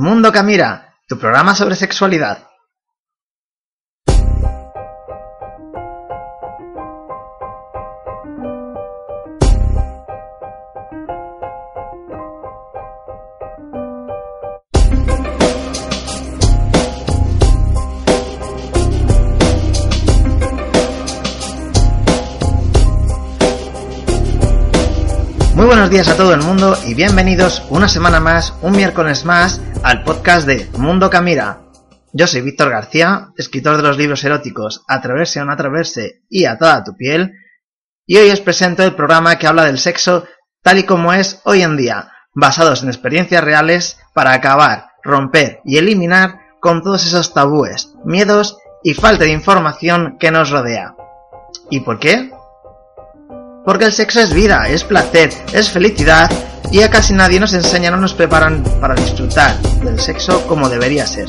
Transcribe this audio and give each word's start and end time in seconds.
Mundo 0.00 0.30
Camira, 0.30 0.94
tu 1.08 1.18
programa 1.18 1.56
sobre 1.56 1.74
sexualidad. 1.74 2.47
Días 25.98 26.10
a 26.10 26.16
todo 26.16 26.32
el 26.32 26.42
mundo 26.42 26.78
y 26.86 26.94
bienvenidos 26.94 27.64
una 27.70 27.88
semana 27.88 28.20
más, 28.20 28.54
un 28.62 28.70
miércoles 28.70 29.24
más, 29.24 29.60
al 29.82 30.04
podcast 30.04 30.46
de 30.46 30.70
Mundo 30.78 31.10
Camira. 31.10 31.62
Yo 32.12 32.28
soy 32.28 32.40
Víctor 32.40 32.70
García, 32.70 33.30
escritor 33.36 33.76
de 33.76 33.82
los 33.82 33.98
libros 33.98 34.22
eróticos 34.22 34.84
Atreverse 34.86 35.40
o 35.40 35.44
no 35.44 35.52
atreverse 35.52 36.22
y 36.30 36.44
A 36.44 36.56
toda 36.56 36.84
tu 36.84 36.94
piel, 36.94 37.32
y 38.06 38.16
hoy 38.16 38.30
os 38.30 38.40
presento 38.40 38.84
el 38.84 38.94
programa 38.94 39.40
que 39.40 39.48
habla 39.48 39.64
del 39.64 39.80
sexo 39.80 40.24
tal 40.62 40.78
y 40.78 40.84
como 40.84 41.12
es 41.12 41.40
hoy 41.42 41.62
en 41.62 41.76
día, 41.76 42.12
basados 42.32 42.84
en 42.84 42.90
experiencias 42.90 43.42
reales 43.42 43.98
para 44.14 44.34
acabar, 44.34 44.92
romper 45.02 45.62
y 45.64 45.78
eliminar 45.78 46.38
con 46.60 46.84
todos 46.84 47.04
esos 47.08 47.34
tabúes, 47.34 47.92
miedos 48.04 48.56
y 48.84 48.94
falta 48.94 49.24
de 49.24 49.32
información 49.32 50.16
que 50.20 50.30
nos 50.30 50.50
rodea. 50.50 50.94
¿Y 51.70 51.80
por 51.80 51.98
qué? 51.98 52.30
Porque 53.68 53.84
el 53.84 53.92
sexo 53.92 54.20
es 54.20 54.32
vida, 54.32 54.62
es 54.66 54.82
placer, 54.82 55.28
es 55.52 55.68
felicidad 55.68 56.30
y 56.72 56.80
a 56.80 56.88
casi 56.88 57.12
nadie 57.12 57.38
nos 57.38 57.52
enseñan 57.52 57.92
o 57.92 57.96
nos 57.98 58.14
preparan 58.14 58.62
para 58.80 58.94
disfrutar 58.94 59.60
del 59.84 60.00
sexo 60.00 60.46
como 60.46 60.70
debería 60.70 61.06
ser. 61.06 61.28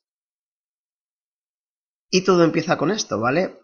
Y 2.12 2.24
todo 2.24 2.44
empieza 2.44 2.78
con 2.78 2.92
esto, 2.92 3.20
¿vale? 3.20 3.60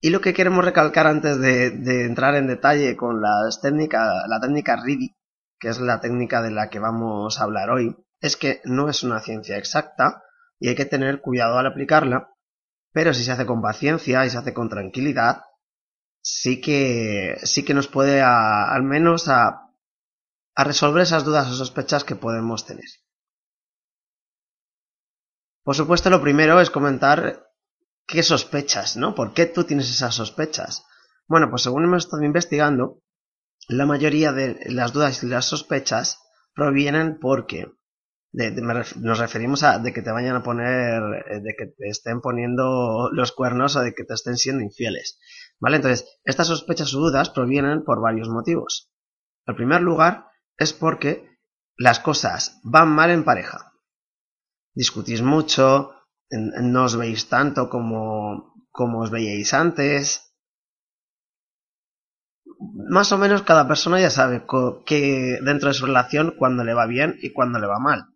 Y 0.00 0.10
lo 0.10 0.22
que 0.22 0.32
queremos 0.32 0.64
recalcar 0.64 1.06
antes 1.06 1.38
de, 1.38 2.06
entrar 2.06 2.34
en 2.34 2.46
detalle 2.46 2.96
con 2.96 3.20
las 3.20 3.60
técnicas, 3.60 4.24
la 4.28 4.40
técnica 4.40 4.76
RIDI, 4.76 5.14
que 5.58 5.68
es 5.68 5.78
la 5.78 6.00
técnica 6.00 6.40
de 6.40 6.50
la 6.50 6.70
que 6.70 6.78
vamos 6.78 7.38
a 7.38 7.44
hablar 7.44 7.68
hoy, 7.70 7.94
es 8.20 8.36
que 8.36 8.62
no 8.64 8.88
es 8.88 9.02
una 9.02 9.20
ciencia 9.20 9.58
exacta 9.58 10.22
y 10.58 10.68
hay 10.68 10.74
que 10.74 10.86
tener 10.86 11.20
cuidado 11.20 11.58
al 11.58 11.66
aplicarla, 11.66 12.34
pero 12.92 13.12
si 13.12 13.24
se 13.24 13.32
hace 13.32 13.44
con 13.44 13.60
paciencia 13.60 14.24
y 14.24 14.30
se 14.30 14.38
hace 14.38 14.54
con 14.54 14.70
tranquilidad, 14.70 15.42
sí 16.22 16.62
que, 16.62 17.36
sí 17.42 17.62
que 17.62 17.74
nos 17.74 17.88
puede 17.88 18.22
al 18.22 18.82
menos 18.82 19.28
a, 19.28 19.70
a 20.54 20.64
resolver 20.64 21.02
esas 21.02 21.24
dudas 21.24 21.48
o 21.48 21.54
sospechas 21.54 22.04
que 22.04 22.16
podemos 22.16 22.66
tener. 22.66 22.86
Por 25.62 25.76
supuesto, 25.76 26.08
lo 26.08 26.22
primero 26.22 26.58
es 26.58 26.70
comentar 26.70 27.49
¿qué 28.10 28.22
sospechas, 28.22 28.96
no? 28.96 29.14
¿Por 29.14 29.32
qué 29.32 29.46
tú 29.46 29.64
tienes 29.64 29.88
esas 29.88 30.14
sospechas? 30.14 30.84
Bueno, 31.28 31.48
pues 31.48 31.62
según 31.62 31.84
hemos 31.84 32.04
estado 32.04 32.24
investigando, 32.24 33.02
la 33.68 33.86
mayoría 33.86 34.32
de 34.32 34.58
las 34.66 34.92
dudas 34.92 35.22
y 35.22 35.26
las 35.26 35.44
sospechas 35.46 36.18
provienen 36.54 37.18
porque 37.20 37.72
nos 38.32 39.18
referimos 39.18 39.62
a 39.62 39.78
de 39.78 39.92
que 39.92 40.02
te 40.02 40.10
vayan 40.10 40.36
a 40.36 40.42
poner, 40.42 41.02
eh, 41.28 41.40
de 41.40 41.54
que 41.56 41.66
te 41.66 41.88
estén 41.88 42.20
poniendo 42.20 43.10
los 43.12 43.32
cuernos 43.32 43.76
o 43.76 43.80
de 43.80 43.92
que 43.92 44.04
te 44.04 44.14
estén 44.14 44.36
siendo 44.36 44.62
infieles. 44.62 45.18
¿Vale? 45.58 45.76
Entonces, 45.76 46.06
estas 46.24 46.46
sospechas 46.46 46.94
o 46.94 46.98
dudas 46.98 47.30
provienen 47.30 47.84
por 47.84 48.00
varios 48.00 48.28
motivos. 48.28 48.90
En 49.46 49.56
primer 49.56 49.82
lugar, 49.82 50.26
es 50.56 50.72
porque 50.72 51.38
las 51.76 52.00
cosas 52.00 52.60
van 52.62 52.88
mal 52.88 53.10
en 53.10 53.24
pareja. 53.24 53.72
Discutís 54.74 55.22
mucho, 55.22 55.92
no 56.30 56.84
os 56.84 56.96
veis 56.96 57.28
tanto 57.28 57.68
como, 57.68 58.54
como 58.70 59.02
os 59.02 59.10
veíais 59.10 59.52
antes. 59.54 60.32
Más 62.96 63.10
o 63.12 63.18
menos 63.18 63.42
cada 63.42 63.66
persona 63.66 64.00
ya 64.00 64.10
sabe 64.10 64.44
que 64.86 65.38
dentro 65.42 65.68
de 65.68 65.74
su 65.74 65.86
relación 65.86 66.34
cuando 66.38 66.64
le 66.64 66.74
va 66.74 66.86
bien 66.86 67.16
y 67.22 67.32
cuando 67.32 67.58
le 67.58 67.66
va 67.66 67.78
mal. 67.78 68.06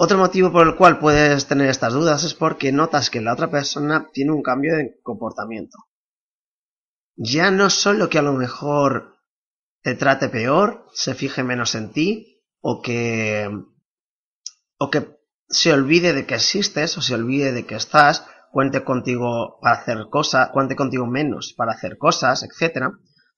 Otro 0.00 0.16
motivo 0.16 0.52
por 0.52 0.66
el 0.68 0.76
cual 0.76 1.00
puedes 1.00 1.46
tener 1.48 1.68
estas 1.68 1.92
dudas 1.92 2.22
es 2.22 2.34
porque 2.34 2.70
notas 2.70 3.10
que 3.10 3.20
la 3.20 3.32
otra 3.32 3.50
persona 3.50 4.08
tiene 4.12 4.30
un 4.30 4.42
cambio 4.42 4.76
de 4.76 5.00
comportamiento. 5.02 5.78
Ya 7.16 7.50
no 7.50 7.68
solo 7.68 8.08
que 8.08 8.18
a 8.18 8.22
lo 8.22 8.34
mejor 8.34 9.16
te 9.82 9.96
trate 9.96 10.28
peor, 10.28 10.86
se 10.92 11.14
fije 11.14 11.42
menos 11.42 11.74
en 11.74 11.90
ti, 11.90 12.44
o 12.60 12.80
que, 12.80 13.50
o 14.78 14.90
que 14.90 15.17
se 15.48 15.72
olvide 15.72 16.12
de 16.12 16.26
que 16.26 16.34
existes 16.34 16.96
o 16.98 17.02
se 17.02 17.14
olvide 17.14 17.52
de 17.52 17.66
que 17.66 17.74
estás, 17.74 18.26
cuente 18.52 18.84
contigo 18.84 19.58
para 19.60 19.76
hacer 19.76 20.06
cosas, 20.10 20.50
cuente 20.50 20.76
contigo 20.76 21.06
menos 21.06 21.54
para 21.56 21.72
hacer 21.72 21.98
cosas, 21.98 22.42
etc. 22.42 22.88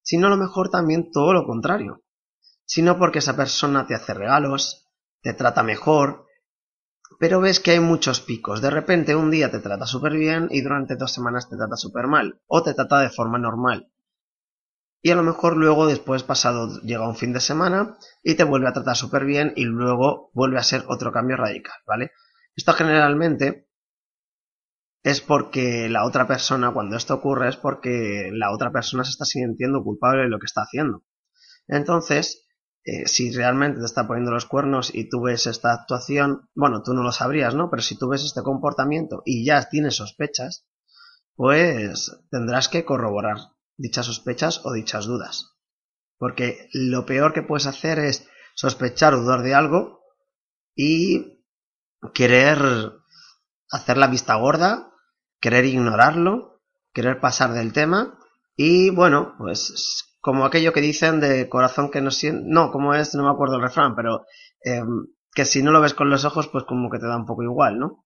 Sino 0.03 0.27
a 0.27 0.31
lo 0.31 0.37
mejor 0.37 0.71
también 0.71 1.11
todo 1.11 1.33
lo 1.33 1.45
contrario. 1.45 2.03
Sino 2.65 2.99
porque 2.99 3.19
esa 3.19 3.37
persona 3.37 3.87
te 3.87 3.95
hace 3.95 4.15
regalos, 4.15 4.89
te 5.23 5.35
trata 5.35 5.62
mejor, 5.62 6.27
pero 7.19 7.41
ves 7.41 7.61
que 7.61 7.73
hay 7.73 7.81
muchos 7.81 8.21
picos. 8.21 8.61
De 8.61 8.71
repente 8.71 9.15
un 9.15 9.31
día 9.31 9.51
te 9.51 9.59
trata 9.59 9.87
súper 9.87 10.12
bien 10.12 10.49
y 10.51 10.62
durante 10.62 10.97
dos 10.97 11.12
semanas 11.12 11.49
te 11.49 11.57
trata 11.57 11.77
súper 11.77 12.07
mal. 12.07 12.41
O 12.47 12.62
te 12.62 12.75
trata 12.75 13.01
de 13.01 13.11
forma 13.11 13.39
normal 13.39 13.89
y 15.02 15.11
a 15.11 15.14
lo 15.14 15.23
mejor 15.23 15.56
luego 15.56 15.87
después 15.87 16.23
pasado 16.23 16.81
llega 16.82 17.08
un 17.08 17.17
fin 17.17 17.32
de 17.32 17.41
semana 17.41 17.97
y 18.23 18.35
te 18.35 18.44
vuelve 18.44 18.69
a 18.69 18.73
tratar 18.73 18.97
súper 18.97 19.25
bien 19.25 19.52
y 19.56 19.64
luego 19.64 20.31
vuelve 20.35 20.58
a 20.58 20.62
ser 20.62 20.85
otro 20.88 21.12
cambio 21.12 21.37
radical, 21.37 21.76
¿vale? 21.87 22.12
Esto 22.55 22.73
generalmente 22.75 23.69
es 25.02 25.23
porque 25.23 25.88
la 25.88 26.05
otra 26.05 26.26
persona, 26.26 26.73
cuando 26.73 26.97
esto 26.97 27.14
ocurre, 27.14 27.49
es 27.49 27.56
porque 27.56 28.31
la 28.32 28.52
otra 28.52 28.70
persona 28.70 29.05
se 29.05 29.11
está 29.11 29.25
sintiendo 29.25 29.82
culpable 29.82 30.23
de 30.23 30.29
lo 30.29 30.38
que 30.38 30.47
está 30.47 30.62
haciendo. 30.62 31.05
Entonces, 31.67 32.47
eh, 32.85 33.06
si 33.06 33.32
realmente 33.32 33.79
te 33.79 33.87
está 33.87 34.06
poniendo 34.06 34.31
los 34.31 34.44
cuernos 34.44 34.94
y 34.94 35.08
tú 35.08 35.23
ves 35.23 35.47
esta 35.47 35.73
actuación, 35.73 36.49
bueno, 36.55 36.82
tú 36.82 36.93
no 36.93 37.02
lo 37.02 37.12
sabrías, 37.12 37.55
¿no? 37.55 37.70
Pero 37.70 37.82
si 37.82 37.97
tú 37.97 38.08
ves 38.08 38.25
este 38.25 38.43
comportamiento 38.43 39.23
y 39.25 39.47
ya 39.47 39.67
tienes 39.70 39.97
sospechas, 39.97 40.67
pues 41.35 42.20
tendrás 42.31 42.69
que 42.69 42.85
corroborar 42.85 43.38
dichas 43.81 44.06
sospechas 44.06 44.61
o 44.65 44.73
dichas 44.73 45.06
dudas. 45.06 45.56
Porque 46.19 46.69
lo 46.73 47.06
peor 47.06 47.32
que 47.32 47.43
puedes 47.43 47.67
hacer 47.67 47.99
es 47.99 48.29
sospechar 48.55 49.15
o 49.15 49.23
dudar 49.23 49.43
de 49.43 49.55
algo 49.55 50.00
y 50.75 51.44
querer 52.15 52.93
hacer 53.71 53.97
la 53.97 54.06
vista 54.06 54.35
gorda, 54.35 54.93
querer 55.41 55.65
ignorarlo, 55.65 56.62
querer 56.93 57.21
pasar 57.21 57.53
del 57.53 57.73
tema 57.73 58.19
y 58.56 58.91
bueno, 58.91 59.35
pues 59.38 60.17
como 60.21 60.44
aquello 60.44 60.75
que 60.75 60.83
dicen 60.83 61.21
de 61.21 61.49
corazón 61.49 61.91
que 61.91 62.03
no 62.03 62.11
siente, 62.11 62.44
no, 62.47 62.71
como 62.71 62.93
es, 62.94 63.15
no 63.15 63.23
me 63.23 63.31
acuerdo 63.31 63.56
el 63.56 63.62
refrán, 63.62 63.97
pero 63.97 64.26
em, 64.62 65.06
que 65.33 65.47
si 65.47 65.62
no 65.62 65.71
lo 65.71 65.81
ves 65.81 65.94
con 65.94 66.11
los 66.11 66.26
ojos, 66.26 66.49
pues 66.49 66.65
como 66.65 66.91
que 66.91 66.99
te 66.99 67.06
da 67.06 67.17
un 67.17 67.25
poco 67.25 67.43
igual, 67.43 67.79
¿no? 67.79 68.05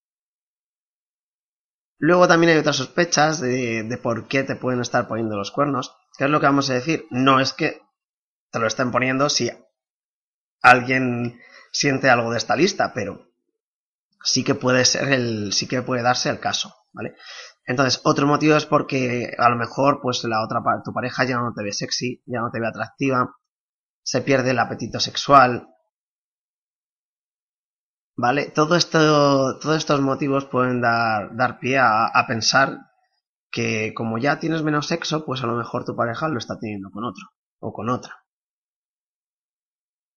Luego 1.99 2.29
también 2.29 2.52
hay 2.52 2.58
otras 2.58 2.76
sospechas 2.76 3.41
de, 3.41 3.99
por 4.02 4.26
qué 4.29 4.43
te 4.43 4.56
pueden 4.56 4.81
estar 4.81 5.06
poniendo 5.08 5.37
los 5.37 5.50
cuernos. 5.50 5.96
¿Qué 6.17 6.25
es 6.25 6.31
lo 6.31 6.41
que 6.41 6.46
vamos 6.46 6.70
a 6.70 6.75
decir? 6.75 7.06
No 7.11 7.41
es 7.41 7.52
que 7.52 7.81
te 8.50 8.58
lo 8.58 8.67
estén 8.67 8.91
poniendo 8.91 9.29
si 9.29 9.50
alguien 10.62 11.41
siente 11.73 12.11
algo 12.11 12.31
de 12.31 12.38
esta 12.38 12.56
lista, 12.56 12.93
pero 12.94 13.29
sí 14.23 14.44
que 14.44 14.55
puede 14.55 14.85
ser 14.85 15.12
el, 15.12 15.52
sí 15.52 15.67
que 15.69 15.82
puede 15.82 16.02
darse 16.02 16.31
el 16.31 16.41
caso, 16.41 16.75
¿vale? 16.93 17.14
Entonces, 17.67 18.00
otro 18.05 18.26
motivo 18.26 18.56
es 18.56 18.67
porque 18.67 19.35
a 19.38 19.49
lo 19.49 19.56
mejor, 19.56 20.00
pues 20.02 20.23
la 20.25 20.43
otra, 20.43 20.61
tu 20.85 20.93
pareja 20.93 21.25
ya 21.25 21.37
no 21.37 21.52
te 21.55 21.62
ve 21.62 21.73
sexy, 21.73 22.23
ya 22.26 22.41
no 22.41 22.50
te 22.50 22.61
ve 22.61 22.69
atractiva, 22.69 23.37
se 24.02 24.20
pierde 24.20 24.50
el 24.50 24.58
apetito 24.58 25.00
sexual, 25.00 25.69
¿vale? 28.16 28.50
Todo 28.50 28.76
esto, 28.76 29.58
todos 29.58 29.76
estos 29.76 30.00
motivos 30.00 30.46
pueden 30.46 30.81
dar, 30.81 31.34
dar 31.37 31.58
pie 31.58 31.78
a, 31.78 32.25
pensar 32.26 32.78
que 33.50 33.93
como 33.94 34.19
ya 34.19 34.38
tienes 34.38 34.62
menos 34.62 34.87
sexo, 34.87 35.25
pues 35.25 35.43
a 35.43 35.46
lo 35.46 35.56
mejor 35.56 35.84
tu 35.84 35.94
pareja 35.96 36.28
lo 36.28 36.38
está 36.38 36.58
teniendo 36.58 36.90
con 36.90 37.05
otro 37.05 37.25
o 37.58 37.72
con 37.72 37.88
otra. 37.88 38.25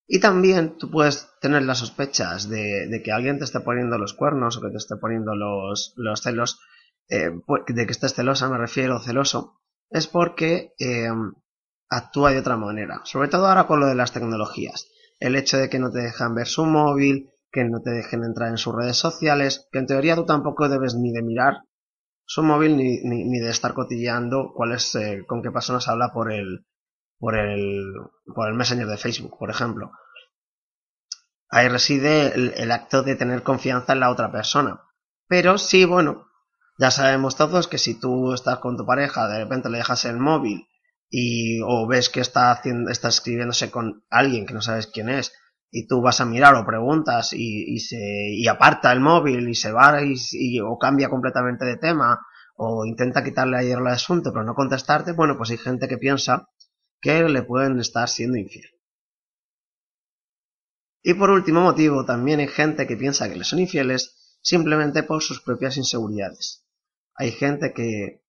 Y 0.08 0.20
también 0.20 0.78
tú 0.78 0.90
puedes 0.90 1.30
tener 1.42 1.64
las 1.64 1.80
sospechas 1.80 2.48
de, 2.48 2.88
de, 2.88 3.04
que 3.04 3.12
alguien 3.12 3.40
te 3.40 3.44
esté 3.44 3.60
poniendo 3.60 3.98
los 3.98 4.14
cuernos 4.14 4.58
o 4.58 4.62
que 4.62 4.70
te 4.70 4.78
esté 4.78 4.96
poniendo 4.96 5.36
los, 5.36 5.94
los 5.98 6.22
celos 6.22 6.62
eh, 7.10 7.32
pues, 7.46 7.64
de 7.68 7.86
que 7.86 7.92
estés 7.92 8.14
celosa, 8.14 8.50
me 8.50 8.58
refiero, 8.58 9.00
celoso, 9.00 9.60
es 9.90 10.08
porque 10.08 10.74
eh, 10.80 11.10
actúa 11.90 12.32
de 12.32 12.40
otra 12.40 12.58
manera. 12.58 13.02
Sobre 13.04 13.30
todo 13.30 13.48
ahora 13.48 13.68
con 13.68 13.80
lo 13.80 13.88
de 13.88 13.96
las 13.96 14.12
tecnologías. 14.12 14.90
El 15.20 15.36
hecho 15.36 15.58
de 15.58 15.70
que 15.70 15.80
no 15.80 15.92
te 15.92 16.00
dejan 16.00 16.36
ver 16.36 16.48
su 16.48 16.66
móvil, 16.66 17.32
que 17.58 17.64
no 17.64 17.82
te 17.82 17.90
dejen 17.90 18.24
entrar 18.24 18.50
en 18.50 18.60
sus 18.60 18.76
redes 18.76 18.98
sociales, 18.98 19.68
que 19.72 19.80
en 19.80 19.88
teoría 19.88 20.16
tú 20.16 20.26
tampoco 20.26 20.70
debes 20.70 20.94
ni 20.94 21.12
de 21.12 21.24
mirar 21.24 21.64
su 22.24 22.44
móvil 22.44 22.78
ni, 22.78 23.00
ni, 23.02 23.40
de 23.40 23.50
estar 23.50 23.74
cotilleando 23.74 24.52
cuál 24.54 24.74
es, 24.74 24.94
eh, 24.94 25.24
con 25.28 25.42
qué 25.42 25.50
personas 25.50 25.88
habla 25.88 26.14
por 26.14 26.32
el, 26.32 26.68
por 27.18 27.36
el, 27.36 27.84
por 28.36 28.48
el 28.48 28.54
Messenger 28.54 28.86
de 28.86 28.98
Facebook, 28.98 29.40
por 29.40 29.50
ejemplo. 29.50 29.92
Ahí 31.50 31.68
reside 31.68 32.36
el, 32.36 32.54
el 32.58 32.72
acto 32.72 33.02
de 33.02 33.16
tener 33.16 33.42
confianza 33.42 33.94
en 33.94 34.02
la 34.02 34.12
otra 34.12 34.32
persona. 34.32 34.84
Pero 35.28 35.58
sí, 35.58 35.84
bueno, 35.86 36.28
ya 36.78 36.92
sabemos 36.92 37.38
todos 37.38 37.68
que 37.68 37.80
si 37.80 38.00
tú 38.00 38.34
estás 38.34 38.60
con 38.60 38.78
tu 38.78 38.86
pareja, 38.86 39.28
de 39.30 39.40
repente 39.40 39.72
le 39.72 39.80
dejas 39.80 40.06
el 40.06 40.18
móvil 40.18 40.68
y 41.10 41.60
o 41.64 41.88
ves 41.88 42.10
que 42.10 42.20
está 42.20 42.52
haciendo, 42.52 42.92
está 42.92 43.08
escribiéndose 43.08 43.72
con 43.72 44.06
alguien 44.12 44.46
que 44.46 44.54
no 44.54 44.62
sabes 44.62 44.86
quién 44.86 45.10
es 45.10 45.34
y 45.70 45.88
tú 45.88 46.02
vas 46.02 46.22
a 46.22 46.26
mirar 46.26 46.56
o 46.56 46.66
preguntas 46.66 47.34
y, 47.34 47.76
y 47.76 47.80
se 47.80 47.98
y 48.32 48.48
aparta 48.48 48.92
el 48.92 49.00
móvil 49.00 49.50
y 49.50 49.56
se 49.56 49.72
va 49.72 50.02
y, 50.04 50.60
o 50.62 50.78
cambia 50.78 51.10
completamente 51.10 51.66
de 51.66 51.78
tema 51.78 52.20
o 52.56 52.86
intenta 52.86 53.24
quitarle 53.24 53.58
ayer 53.58 53.78
el 53.78 53.88
asunto 53.88 54.32
pero 54.32 54.46
no 54.46 54.56
contestarte, 54.56 55.12
bueno, 55.12 55.38
pues 55.38 55.52
hay 55.52 55.58
gente 55.58 55.88
que 55.88 55.98
piensa 55.98 56.50
que 57.02 57.24
le 57.24 57.44
pueden 57.44 57.80
estar 57.80 58.10
siendo 58.10 58.38
infiel. 58.38 58.70
Y 61.04 61.14
por 61.14 61.30
último 61.30 61.62
motivo, 61.62 62.06
también 62.06 62.40
hay 62.40 62.48
gente 62.48 62.86
que 62.86 62.98
piensa 62.98 63.30
que 63.30 63.36
le 63.36 63.44
son 63.44 63.60
infieles 63.60 64.38
simplemente 64.42 65.04
por 65.04 65.22
sus 65.22 65.42
propias 65.42 65.78
inseguridades. 65.78 66.66
Hay 67.16 67.32
gente 67.32 67.74
que 67.74 68.24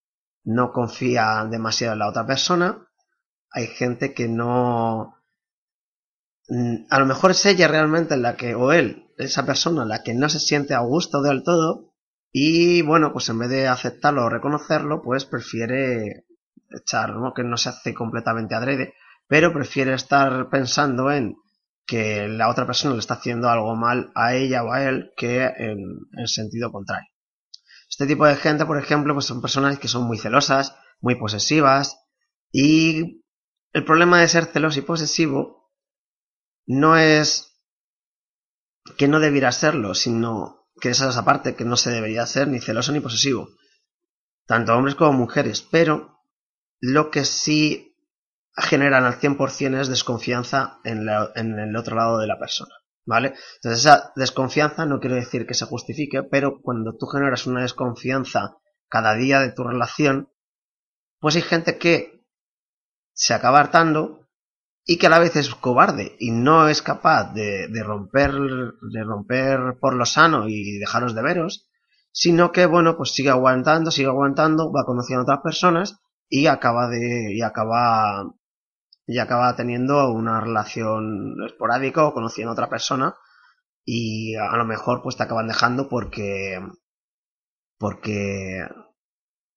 no 0.45 0.73
confía 0.73 1.45
demasiado 1.51 1.95
en 1.95 1.99
la 1.99 2.09
otra 2.09 2.27
persona. 2.27 2.89
Hay 3.51 3.67
gente 3.67 4.15
que 4.15 4.29
no... 4.29 5.18
Mm, 6.49 6.87
a 6.91 6.99
lo 6.99 7.07
mejor 7.07 7.33
es 7.33 7.45
ella 7.47 7.69
realmente 7.69 8.17
la 8.17 8.37
que, 8.37 8.55
o 8.55 8.73
él, 8.73 9.11
esa 9.19 9.45
persona, 9.47 9.85
la 9.85 10.03
que 10.03 10.15
no 10.15 10.29
se 10.29 10.41
siente 10.41 10.75
a 10.75 10.81
gusto 10.81 11.23
del 11.23 11.43
todo. 11.43 11.95
Y 12.33 12.83
bueno, 12.83 13.13
pues 13.13 13.29
en 13.29 13.39
vez 13.39 13.51
de 13.51 13.69
aceptarlo 13.69 14.25
o 14.25 14.29
reconocerlo, 14.29 15.03
pues 15.03 15.25
prefiere 15.25 16.27
echar, 16.71 17.17
¿no? 17.17 17.33
Que 17.35 17.45
no 17.45 17.57
se 17.57 17.71
hace 17.71 17.95
completamente 17.95 18.55
adrede, 18.55 18.95
pero 19.27 19.53
prefiere 19.53 19.95
estar 19.95 20.49
pensando 20.51 21.11
en 21.11 21.37
que 21.87 22.29
la 22.29 22.51
otra 22.51 22.67
persona 22.67 22.95
le 22.95 23.01
está 23.01 23.15
haciendo 23.15 23.49
algo 23.49 23.75
mal 23.75 24.13
a 24.15 24.35
ella 24.35 24.63
o 24.63 24.73
a 24.73 24.85
él 24.85 25.13
que 25.17 25.43
en 25.45 26.27
sentido 26.27 26.71
contrario. 26.71 27.09
Este 27.89 28.07
tipo 28.07 28.27
de 28.27 28.37
gente, 28.37 28.67
por 28.67 28.79
ejemplo, 28.79 29.15
pues 29.15 29.25
son 29.25 29.41
personas 29.41 29.79
que 29.79 29.89
son 29.89 30.07
muy 30.07 30.19
celosas, 30.19 30.77
muy 31.01 31.15
posesivas 31.15 31.99
y 32.53 33.25
el 33.73 33.85
problema 33.85 34.21
de 34.21 34.29
ser 34.29 34.45
celoso 34.45 34.79
y 34.79 34.83
posesivo 34.83 35.58
no 36.69 36.97
es 36.99 37.59
que 38.99 39.09
no 39.09 39.21
debiera 39.21 39.53
serlo, 39.53 39.95
sino 39.95 40.69
que 40.81 40.91
esa 40.91 41.05
es 41.05 41.11
esa 41.11 41.25
parte 41.25 41.57
que 41.57 41.65
no 41.65 41.77
se 41.77 41.91
debería 41.91 42.27
ser 42.27 42.47
ni 42.47 42.61
celoso 42.61 42.93
ni 42.93 43.01
posesivo, 43.01 43.49
tanto 44.47 44.77
hombres 44.77 44.95
como 44.95 45.15
mujeres, 45.15 45.63
pero 45.63 46.21
lo 46.81 47.11
que 47.11 47.25
sí 47.25 47.97
generan 48.55 49.05
al 49.05 49.19
100% 49.19 49.81
es 49.81 49.89
desconfianza 49.89 50.79
en, 50.85 51.07
la, 51.07 51.33
en 51.35 51.59
el 51.59 51.75
otro 51.75 51.97
lado 51.97 52.19
de 52.19 52.27
la 52.27 52.39
persona. 52.39 52.75
¿Vale? 53.07 53.35
Entonces 53.57 53.81
esa 53.81 54.13
desconfianza 54.17 54.85
no 54.85 55.01
quiere 55.01 55.17
decir 55.17 55.47
que 55.47 55.55
se 55.55 55.65
justifique, 55.65 56.23
pero 56.25 56.61
cuando 56.61 56.95
tú 56.95 57.07
generas 57.07 57.47
una 57.47 57.63
desconfianza 57.63 58.59
cada 58.91 59.15
día 59.15 59.41
de 59.41 59.53
tu 59.53 59.65
relación, 59.65 60.31
pues 61.19 61.35
hay 61.37 61.43
gente 61.43 61.79
que 61.79 62.27
se 63.15 63.33
acaba 63.33 63.61
hartando 63.61 64.28
y 64.91 64.97
que 64.97 65.07
a 65.07 65.11
la 65.11 65.19
vez 65.19 65.37
es 65.37 65.55
cobarde 65.55 66.17
y 66.19 66.31
no 66.31 66.67
es 66.67 66.81
capaz 66.81 67.35
de, 67.35 67.69
de 67.69 67.83
romper 67.83 68.33
de 68.33 69.05
romper 69.05 69.77
por 69.79 69.95
lo 69.95 70.07
sano 70.07 70.49
y 70.49 70.79
dejaros 70.79 71.15
de 71.15 71.21
veros, 71.21 71.69
sino 72.11 72.53
que 72.53 72.65
bueno, 72.65 72.97
pues 72.97 73.13
sigue 73.13 73.29
aguantando, 73.29 73.91
sigue 73.91 74.09
aguantando, 74.09 74.73
va 74.73 74.87
conociendo 74.87 75.21
a 75.21 75.25
otras 75.25 75.41
personas 75.43 76.01
y 76.31 76.47
acaba 76.47 76.89
de 76.89 77.35
y 77.35 77.43
acaba 77.43 78.33
y 79.07 79.19
acaba 79.19 79.55
teniendo 79.57 80.11
una 80.11 80.41
relación 80.41 81.37
esporádica 81.45 82.07
o 82.07 82.15
conociendo 82.15 82.53
a 82.53 82.55
otra 82.55 82.71
persona 82.71 83.15
y 83.85 84.37
a 84.37 84.57
lo 84.57 84.65
mejor 84.65 85.03
pues 85.03 85.19
te 85.19 85.25
acaban 85.25 85.49
dejando 85.49 85.91
porque 85.91 86.61
porque 87.79 88.67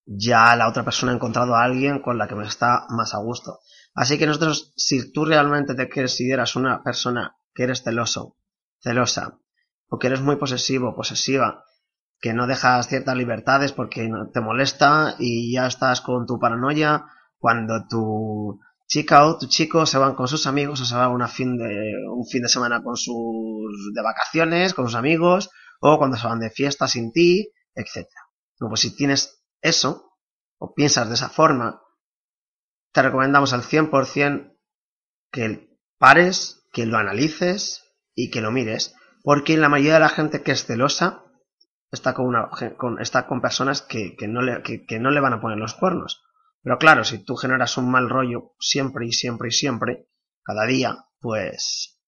ya 0.05 0.55
la 0.57 0.67
otra 0.67 0.83
persona 0.83 1.13
ha 1.13 1.15
encontrado 1.15 1.55
a 1.55 1.63
alguien 1.63 2.01
con 2.01 2.17
la 2.17 2.27
que 2.27 2.35
me 2.35 2.45
está 2.45 2.85
más 2.89 3.13
a 3.13 3.19
gusto. 3.19 3.59
Así 3.93 4.17
que 4.17 4.25
nosotros, 4.25 4.73
si 4.75 5.11
tú 5.11 5.25
realmente 5.25 5.75
te 5.75 5.89
consideras 5.89 6.55
una 6.55 6.81
persona 6.83 7.35
que 7.53 7.63
eres 7.63 7.83
celoso, 7.83 8.37
celosa, 8.81 9.39
o 9.89 9.99
que 9.99 10.07
eres 10.07 10.21
muy 10.21 10.37
posesivo, 10.37 10.95
posesiva, 10.95 11.65
que 12.19 12.33
no 12.33 12.47
dejas 12.47 12.87
ciertas 12.87 13.17
libertades 13.17 13.73
porque 13.73 14.09
te 14.33 14.41
molesta 14.41 15.15
y 15.19 15.53
ya 15.53 15.67
estás 15.67 16.01
con 16.01 16.25
tu 16.25 16.39
paranoia, 16.39 17.05
cuando 17.37 17.85
tu 17.89 18.59
chica 18.87 19.25
o 19.25 19.37
tu 19.37 19.47
chico 19.47 19.85
se 19.85 19.97
van 19.97 20.15
con 20.15 20.27
sus 20.27 20.45
amigos 20.47 20.79
o 20.81 20.85
se 20.85 20.95
van 20.95 21.11
una 21.11 21.27
fin 21.27 21.57
de, 21.57 21.93
un 22.13 22.25
fin 22.25 22.43
de 22.43 22.49
semana 22.49 22.81
con 22.83 22.95
sus 22.95 23.91
de 23.93 24.01
vacaciones, 24.01 24.73
con 24.73 24.85
sus 24.85 24.95
amigos, 24.95 25.49
o 25.81 25.97
cuando 25.97 26.15
se 26.15 26.27
van 26.27 26.39
de 26.39 26.51
fiesta 26.51 26.87
sin 26.87 27.11
ti, 27.11 27.51
etc. 27.73 28.07
Luego, 28.59 28.77
si 28.77 28.95
tienes 28.95 29.43
eso, 29.61 30.11
o 30.59 30.73
piensas 30.73 31.09
de 31.09 31.15
esa 31.15 31.29
forma, 31.29 31.80
te 32.91 33.01
recomendamos 33.01 33.53
al 33.53 33.61
100% 33.61 34.57
que 35.31 35.69
pares, 35.97 36.67
que 36.71 36.85
lo 36.85 36.97
analices 36.97 37.83
y 38.15 38.29
que 38.29 38.41
lo 38.41 38.51
mires, 38.51 38.95
porque 39.23 39.57
la 39.57 39.69
mayoría 39.69 39.95
de 39.95 39.99
la 40.01 40.09
gente 40.09 40.43
que 40.43 40.51
es 40.51 40.65
celosa 40.65 41.23
está 41.91 42.13
con, 42.13 43.41
personas 43.41 43.81
que, 43.81 44.15
que, 44.15 44.27
no 44.27 44.41
le, 44.41 44.61
que, 44.63 44.85
que 44.85 44.99
no 44.99 45.11
le 45.11 45.19
van 45.19 45.33
a 45.33 45.41
poner 45.41 45.57
los 45.57 45.73
cuernos 45.73 46.23
pero 46.63 46.77
claro, 46.77 47.03
si 47.03 47.23
tú 47.23 47.35
generas 47.35 47.77
un 47.77 47.89
mal 47.89 48.09
rollo 48.09 48.53
siempre 48.59 49.07
y 49.07 49.11
siempre 49.11 49.49
y 49.49 49.51
siempre, 49.51 50.07
cada 50.43 50.65
día, 50.65 51.05
pues 51.19 51.99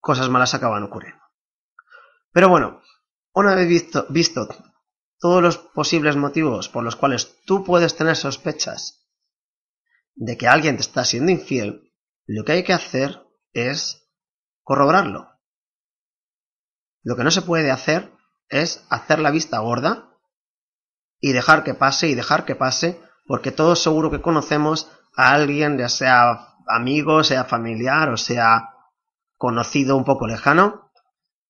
cosas 0.00 0.28
malas 0.28 0.54
acaban 0.54 0.82
ocurriendo. 0.82 1.22
Pero 2.32 2.48
bueno, 2.48 2.82
una 3.32 3.54
vez 3.54 3.68
visto, 3.68 4.06
visto 4.10 4.48
todos 5.18 5.42
los 5.42 5.58
posibles 5.58 6.16
motivos 6.16 6.68
por 6.68 6.82
los 6.82 6.96
cuales 6.96 7.40
tú 7.46 7.64
puedes 7.64 7.96
tener 7.96 8.16
sospechas 8.16 9.03
de 10.14 10.36
que 10.36 10.48
alguien 10.48 10.76
te 10.76 10.82
está 10.82 11.04
siendo 11.04 11.32
infiel, 11.32 11.92
lo 12.26 12.44
que 12.44 12.52
hay 12.52 12.64
que 12.64 12.72
hacer 12.72 13.22
es 13.52 14.08
corroborarlo. 14.62 15.30
Lo 17.02 17.16
que 17.16 17.24
no 17.24 17.30
se 17.30 17.42
puede 17.42 17.70
hacer 17.70 18.12
es 18.48 18.86
hacer 18.88 19.18
la 19.18 19.30
vista 19.30 19.58
gorda 19.58 20.10
y 21.20 21.32
dejar 21.32 21.64
que 21.64 21.74
pase 21.74 22.08
y 22.08 22.14
dejar 22.14 22.44
que 22.44 22.54
pase, 22.56 23.00
porque 23.26 23.52
todos 23.52 23.82
seguro 23.82 24.10
que 24.10 24.22
conocemos 24.22 24.90
a 25.16 25.32
alguien, 25.32 25.78
ya 25.78 25.88
sea 25.88 26.54
amigo, 26.66 27.24
sea 27.24 27.44
familiar 27.44 28.08
o 28.10 28.16
sea 28.16 28.70
conocido 29.36 29.96
un 29.96 30.04
poco 30.04 30.26
lejano, 30.26 30.90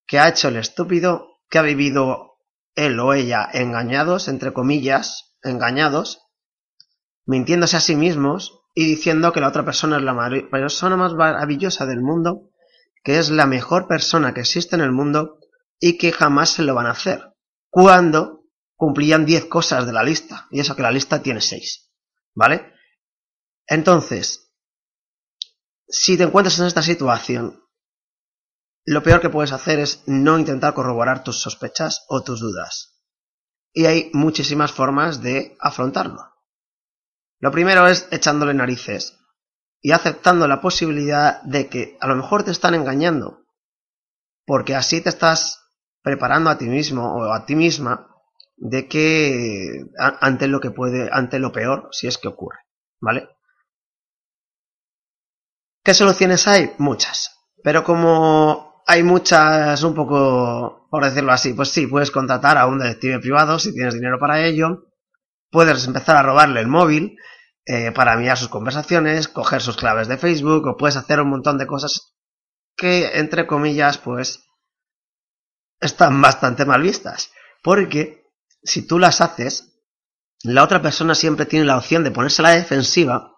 que 0.05 0.19
ha 0.19 0.27
hecho 0.27 0.49
el 0.49 0.57
estúpido, 0.57 1.39
que 1.49 1.59
ha 1.59 1.61
vivido 1.61 2.37
él 2.75 2.99
o 2.99 3.13
ella 3.13 3.47
engañados, 3.53 4.27
entre 4.27 4.53
comillas, 4.53 5.37
engañados, 5.41 6.24
mintiéndose 7.25 7.77
a 7.77 7.81
sí 7.81 7.95
mismos 7.95 8.61
y 8.73 8.85
diciendo 8.85 9.31
que 9.31 9.41
la 9.41 9.49
otra 9.49 9.65
persona 9.65 9.97
es 9.97 10.03
la 10.03 10.15
persona 10.49 10.97
más 10.97 11.13
maravillosa 11.13 11.85
del 11.85 12.01
mundo, 12.01 12.49
que 13.03 13.17
es 13.19 13.29
la 13.29 13.45
mejor 13.45 13.87
persona 13.87 14.33
que 14.33 14.41
existe 14.41 14.75
en 14.75 14.81
el 14.81 14.91
mundo 14.91 15.39
y 15.79 15.97
que 15.97 16.11
jamás 16.11 16.49
se 16.51 16.63
lo 16.63 16.75
van 16.75 16.87
a 16.87 16.91
hacer. 16.91 17.33
Cuando 17.69 18.43
cumplían 18.75 19.25
10 19.25 19.45
cosas 19.45 19.85
de 19.85 19.93
la 19.93 20.03
lista, 20.03 20.47
y 20.51 20.59
eso 20.59 20.75
que 20.75 20.81
la 20.81 20.91
lista 20.91 21.21
tiene 21.21 21.41
6. 21.41 21.91
¿Vale? 22.33 22.73
Entonces, 23.67 24.51
si 25.87 26.17
te 26.17 26.23
encuentras 26.23 26.59
en 26.59 26.65
esta 26.65 26.81
situación, 26.81 27.63
lo 28.83 29.01
peor 29.01 29.21
que 29.21 29.29
puedes 29.29 29.51
hacer 29.51 29.79
es 29.79 30.03
no 30.05 30.37
intentar 30.37 30.73
corroborar 30.73 31.23
tus 31.23 31.39
sospechas 31.39 32.05
o 32.07 32.21
tus 32.21 32.39
dudas. 32.39 33.01
Y 33.73 33.85
hay 33.85 34.11
muchísimas 34.13 34.71
formas 34.71 35.21
de 35.21 35.55
afrontarlo. 35.59 36.34
Lo 37.45 37.51
primero 37.51 37.85
es 37.85 38.07
echándole 38.09 38.55
narices 38.55 39.19
y 39.79 39.91
aceptando 39.91 40.47
la 40.47 40.61
posibilidad 40.61 41.43
de 41.43 41.69
que 41.69 41.95
a 42.01 42.07
lo 42.07 42.15
mejor 42.15 42.41
te 42.43 42.49
están 42.49 42.73
engañando, 42.73 43.45
porque 44.47 44.73
así 44.73 44.99
te 44.99 45.09
estás 45.09 45.61
preparando 46.01 46.49
a 46.49 46.57
ti 46.57 46.65
mismo 46.65 47.05
o 47.05 47.31
a 47.31 47.45
ti 47.45 47.55
misma 47.55 48.07
de 48.57 48.87
que 48.87 49.85
ante 49.99 50.47
lo 50.47 50.59
que 50.59 50.71
puede, 50.71 51.07
ante 51.11 51.37
lo 51.37 51.51
peor, 51.51 51.89
si 51.91 52.07
es 52.07 52.17
que 52.17 52.29
ocurre, 52.29 52.57
¿vale? 52.99 53.29
¿Qué 55.83 55.93
soluciones 55.93 56.47
hay? 56.47 56.73
Muchas. 56.79 57.29
Pero 57.63 57.83
como 57.83 58.81
hay 58.87 59.03
muchas, 59.03 59.83
un 59.83 59.93
poco, 59.93 60.87
por 60.89 61.05
decirlo 61.05 61.31
así, 61.31 61.53
pues 61.53 61.69
sí, 61.69 61.85
puedes 61.85 62.09
contratar 62.09 62.57
a 62.57 62.65
un 62.65 62.79
detective 62.79 63.19
privado 63.19 63.59
si 63.59 63.71
tienes 63.71 63.93
dinero 63.93 64.17
para 64.17 64.43
ello. 64.43 64.87
Puedes 65.51 65.85
empezar 65.85 66.17
a 66.17 66.23
robarle 66.23 66.59
el 66.59 66.67
móvil 66.67 67.19
eh, 67.65 67.91
para 67.91 68.15
mirar 68.15 68.37
sus 68.37 68.49
conversaciones, 68.49 69.27
coger 69.27 69.61
sus 69.61 69.77
claves 69.77 70.07
de 70.07 70.17
Facebook, 70.17 70.67
o 70.67 70.77
puedes 70.77 70.97
hacer 70.97 71.19
un 71.19 71.29
montón 71.29 71.57
de 71.57 71.67
cosas 71.67 72.15
que, 72.77 73.19
entre 73.19 73.47
comillas, 73.47 73.97
pues, 73.97 74.43
están 75.79 76.21
bastante 76.21 76.65
mal 76.65 76.81
vistas. 76.81 77.31
Porque 77.63 78.23
si 78.63 78.85
tú 78.85 78.99
las 78.99 79.21
haces, 79.21 79.81
la 80.43 80.63
otra 80.63 80.81
persona 80.81 81.15
siempre 81.15 81.45
tiene 81.45 81.65
la 81.65 81.77
opción 81.77 82.03
de 82.03 82.11
ponerse 82.11 82.41
a 82.41 82.43
la 82.43 82.51
defensiva 82.51 83.35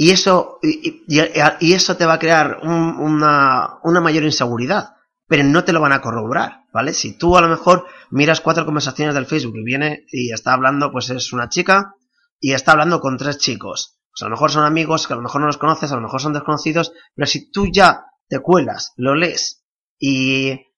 y 0.00 0.12
eso, 0.12 0.60
y, 0.62 1.72
eso 1.72 1.96
te 1.96 2.06
va 2.06 2.14
a 2.14 2.18
crear 2.20 2.60
una, 2.62 3.78
una 3.82 4.00
mayor 4.00 4.22
inseguridad, 4.22 4.94
pero 5.26 5.42
no 5.42 5.64
te 5.64 5.72
lo 5.72 5.80
van 5.80 5.92
a 5.92 6.00
corroborar, 6.00 6.62
¿vale? 6.72 6.92
Si 6.94 7.18
tú 7.18 7.36
a 7.36 7.40
lo 7.40 7.48
mejor 7.48 7.84
miras 8.10 8.40
cuatro 8.40 8.64
conversaciones 8.64 9.16
del 9.16 9.26
Facebook 9.26 9.56
y 9.56 9.64
viene 9.64 10.06
y 10.12 10.32
está 10.32 10.52
hablando, 10.52 10.92
pues 10.92 11.10
es 11.10 11.32
una 11.32 11.48
chica 11.48 11.96
y 12.40 12.52
está 12.52 12.72
hablando 12.72 13.00
con 13.00 13.16
tres 13.16 13.38
chicos. 13.38 13.98
Pues 14.10 14.22
a 14.22 14.24
lo 14.26 14.32
mejor 14.32 14.50
son 14.50 14.64
amigos, 14.64 15.06
que 15.06 15.12
a 15.12 15.16
lo 15.16 15.22
mejor 15.22 15.40
no 15.40 15.46
los 15.46 15.58
conoces, 15.58 15.92
a 15.92 15.96
lo 15.96 16.02
mejor 16.02 16.20
son 16.20 16.32
desconocidos, 16.32 16.92
pero 17.14 17.26
si 17.26 17.50
tú 17.50 17.66
ya 17.72 18.06
te 18.28 18.40
cuelas, 18.40 18.92
lo 18.96 19.14
lees 19.14 19.64
y 19.98 20.68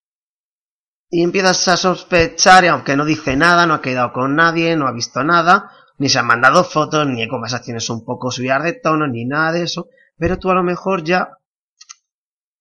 y 1.11 1.25
empiezas 1.25 1.67
a 1.67 1.77
sospechar, 1.77 2.65
y 2.65 2.69
aunque 2.69 2.97
no 2.97 3.05
dice 3.05 3.37
nada, 3.37 3.67
no 3.67 3.75
ha 3.75 3.83
quedado 3.83 4.13
con 4.13 4.37
nadie, 4.37 4.77
no 4.77 4.87
ha 4.87 4.93
visto 4.93 5.25
nada, 5.25 5.73
ni 5.99 6.09
se 6.09 6.21
han 6.21 6.27
mandado 6.27 6.63
fotos, 6.63 7.07
ni 7.09 7.21
hay 7.21 7.29
conversaciones 7.29 7.91
un 7.91 8.05
poco 8.05 8.31
subidas 8.31 8.63
de 8.63 8.75
tono, 8.75 9.09
ni 9.09 9.25
nada 9.25 9.51
de 9.51 9.65
eso, 9.65 9.89
pero 10.17 10.39
tú 10.39 10.51
a 10.51 10.55
lo 10.55 10.63
mejor 10.63 11.03
ya, 11.03 11.39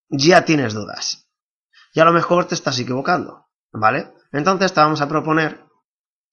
ya 0.09 0.43
tienes 0.45 0.73
dudas. 0.73 1.27
Y 1.93 1.99
a 1.99 2.05
lo 2.05 2.11
mejor 2.11 2.45
te 2.45 2.55
estás 2.55 2.79
equivocando, 2.79 3.47
¿vale? 3.71 4.11
Entonces 4.31 4.73
te 4.73 4.81
vamos 4.81 5.01
a 5.01 5.07
proponer, 5.07 5.63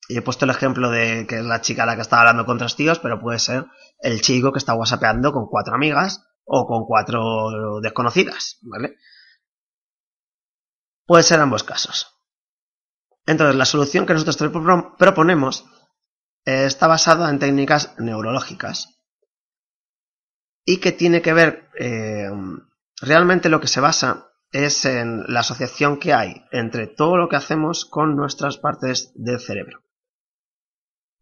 y 0.09 0.19
he 0.19 0.23
puesto 0.23 0.45
el 0.45 0.51
ejemplo 0.51 0.91
de 0.91 1.27
que 1.27 1.39
es 1.39 1.45
la 1.45 1.61
chica 1.61 1.87
la 1.87 1.97
que 1.97 2.03
está 2.03 2.21
hablando 2.21 2.45
con 2.45 2.59
tres 2.59 2.77
tíos, 2.77 2.99
pero 2.99 3.21
puede 3.21 3.39
ser 3.39 3.67
el 4.01 4.21
chico 4.21 4.53
que 4.53 4.59
está 4.59 4.75
whatsappeando 4.75 5.33
con 5.33 5.47
cuatro 5.47 5.75
amigas 5.75 6.25
o 6.45 6.67
con 6.67 6.85
cuatro 6.87 7.81
desconocidas, 7.81 8.59
¿vale? 8.63 8.97
Puede 11.07 11.23
ser 11.23 11.41
ambos 11.41 11.65
casos. 11.65 12.13
Entonces, 13.27 13.57
la 13.57 13.65
solución 13.65 14.07
que 14.07 14.15
nosotros 14.15 14.37
proponemos 14.99 15.65
está 16.45 16.87
basada 16.87 17.29
en 17.29 17.41
técnicas 17.41 17.95
neurológicas 17.99 19.01
y 20.65 20.79
que 20.79 20.93
tiene 20.93 21.23
que 21.23 21.33
ver, 21.33 21.69
eh, 21.79 22.29
realmente 23.01 23.49
lo 23.49 23.61
que 23.61 23.69
se 23.69 23.81
basa 23.81 24.31
es 24.53 24.85
en 24.85 25.25
la 25.27 25.41
asociación 25.41 25.99
que 25.99 26.13
hay 26.13 26.45
entre 26.53 26.87
todo 26.87 27.17
lo 27.17 27.29
que 27.29 27.37
hacemos 27.37 27.85
con 27.85 28.17
nuestras 28.17 28.59
partes 28.59 29.13
del 29.17 29.41
cerebro. 29.41 29.86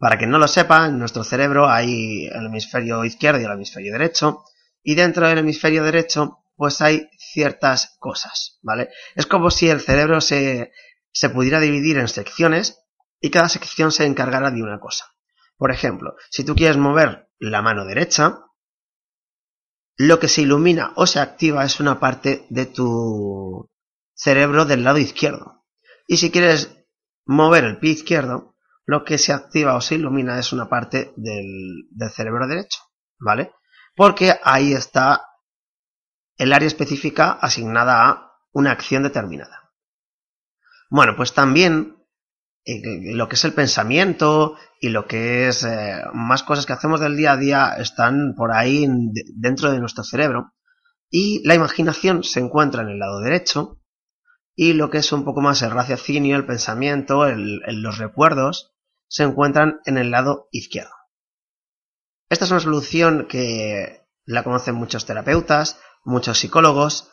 Para 0.04 0.18
quien 0.18 0.28
no 0.28 0.38
lo 0.38 0.48
sepa, 0.48 0.84
en 0.84 0.98
nuestro 0.98 1.24
cerebro 1.24 1.66
hay 1.66 2.26
el 2.26 2.44
hemisferio 2.44 3.06
izquierdo 3.06 3.40
y 3.40 3.44
el 3.44 3.52
hemisferio 3.52 3.90
derecho, 3.90 4.44
y 4.82 4.96
dentro 4.96 5.26
del 5.26 5.38
hemisferio 5.38 5.82
derecho 5.82 6.44
pues 6.56 6.82
hay 6.82 7.08
ciertas 7.16 7.96
cosas, 8.00 8.58
¿vale? 8.60 8.90
Es 9.14 9.24
como 9.24 9.50
si 9.50 9.70
el 9.70 9.80
cerebro 9.80 10.20
se, 10.20 10.72
se 11.10 11.30
pudiera 11.30 11.58
dividir 11.58 11.96
en 11.96 12.08
secciones 12.08 12.84
y 13.18 13.30
cada 13.30 13.48
sección 13.48 13.92
se 13.92 14.04
encargara 14.04 14.50
de 14.50 14.62
una 14.62 14.78
cosa. 14.78 15.06
Por 15.56 15.70
ejemplo, 15.70 16.16
si 16.28 16.44
tú 16.44 16.54
quieres 16.54 16.76
mover 16.76 17.30
la 17.38 17.62
mano 17.62 17.86
derecha, 17.86 18.40
lo 19.96 20.20
que 20.20 20.28
se 20.28 20.42
ilumina 20.42 20.92
o 20.96 21.06
se 21.06 21.18
activa 21.18 21.64
es 21.64 21.80
una 21.80 21.98
parte 21.98 22.44
de 22.50 22.66
tu 22.66 23.70
cerebro 24.12 24.66
del 24.66 24.84
lado 24.84 24.98
izquierdo. 24.98 25.64
Y 26.06 26.18
si 26.18 26.30
quieres 26.30 26.76
mover 27.24 27.64
el 27.64 27.78
pie 27.78 27.92
izquierdo, 27.92 28.53
lo 28.86 29.04
que 29.04 29.18
se 29.18 29.32
activa 29.32 29.76
o 29.76 29.80
se 29.80 29.96
ilumina 29.96 30.38
es 30.38 30.52
una 30.52 30.68
parte 30.68 31.12
del, 31.16 31.88
cerebro 32.10 32.46
derecho, 32.46 32.80
¿vale? 33.18 33.52
Porque 33.96 34.34
ahí 34.42 34.72
está 34.72 35.26
el 36.36 36.52
área 36.52 36.66
específica 36.66 37.32
asignada 37.32 38.08
a 38.08 38.32
una 38.52 38.72
acción 38.72 39.02
determinada. 39.02 39.72
Bueno, 40.90 41.14
pues 41.16 41.32
también 41.32 41.96
eh, 42.64 43.14
lo 43.14 43.28
que 43.28 43.36
es 43.36 43.44
el 43.44 43.54
pensamiento 43.54 44.56
y 44.80 44.90
lo 44.90 45.06
que 45.06 45.48
es 45.48 45.64
eh, 45.64 46.02
más 46.12 46.42
cosas 46.42 46.66
que 46.66 46.72
hacemos 46.72 47.00
del 47.00 47.16
día 47.16 47.32
a 47.32 47.36
día 47.36 47.74
están 47.78 48.34
por 48.36 48.52
ahí 48.52 48.86
dentro 49.34 49.70
de 49.70 49.80
nuestro 49.80 50.04
cerebro 50.04 50.52
y 51.10 51.46
la 51.46 51.54
imaginación 51.54 52.22
se 52.22 52.40
encuentra 52.40 52.82
en 52.82 52.88
el 52.88 52.98
lado 52.98 53.20
derecho 53.20 53.80
y 54.56 54.72
lo 54.74 54.90
que 54.90 54.98
es 54.98 55.12
un 55.12 55.24
poco 55.24 55.40
más 55.40 55.62
el 55.62 55.70
raciocinio, 55.70 56.36
el 56.36 56.46
pensamiento, 56.46 57.26
los 57.26 57.98
recuerdos 57.98 58.73
se 59.14 59.22
encuentran 59.22 59.80
en 59.84 59.96
el 59.96 60.10
lado 60.10 60.48
izquierdo. 60.50 60.90
Esta 62.28 62.46
es 62.46 62.50
una 62.50 62.58
solución 62.58 63.28
que 63.28 64.08
la 64.24 64.42
conocen 64.42 64.74
muchos 64.74 65.06
terapeutas, 65.06 65.78
muchos 66.04 66.36
psicólogos, 66.36 67.12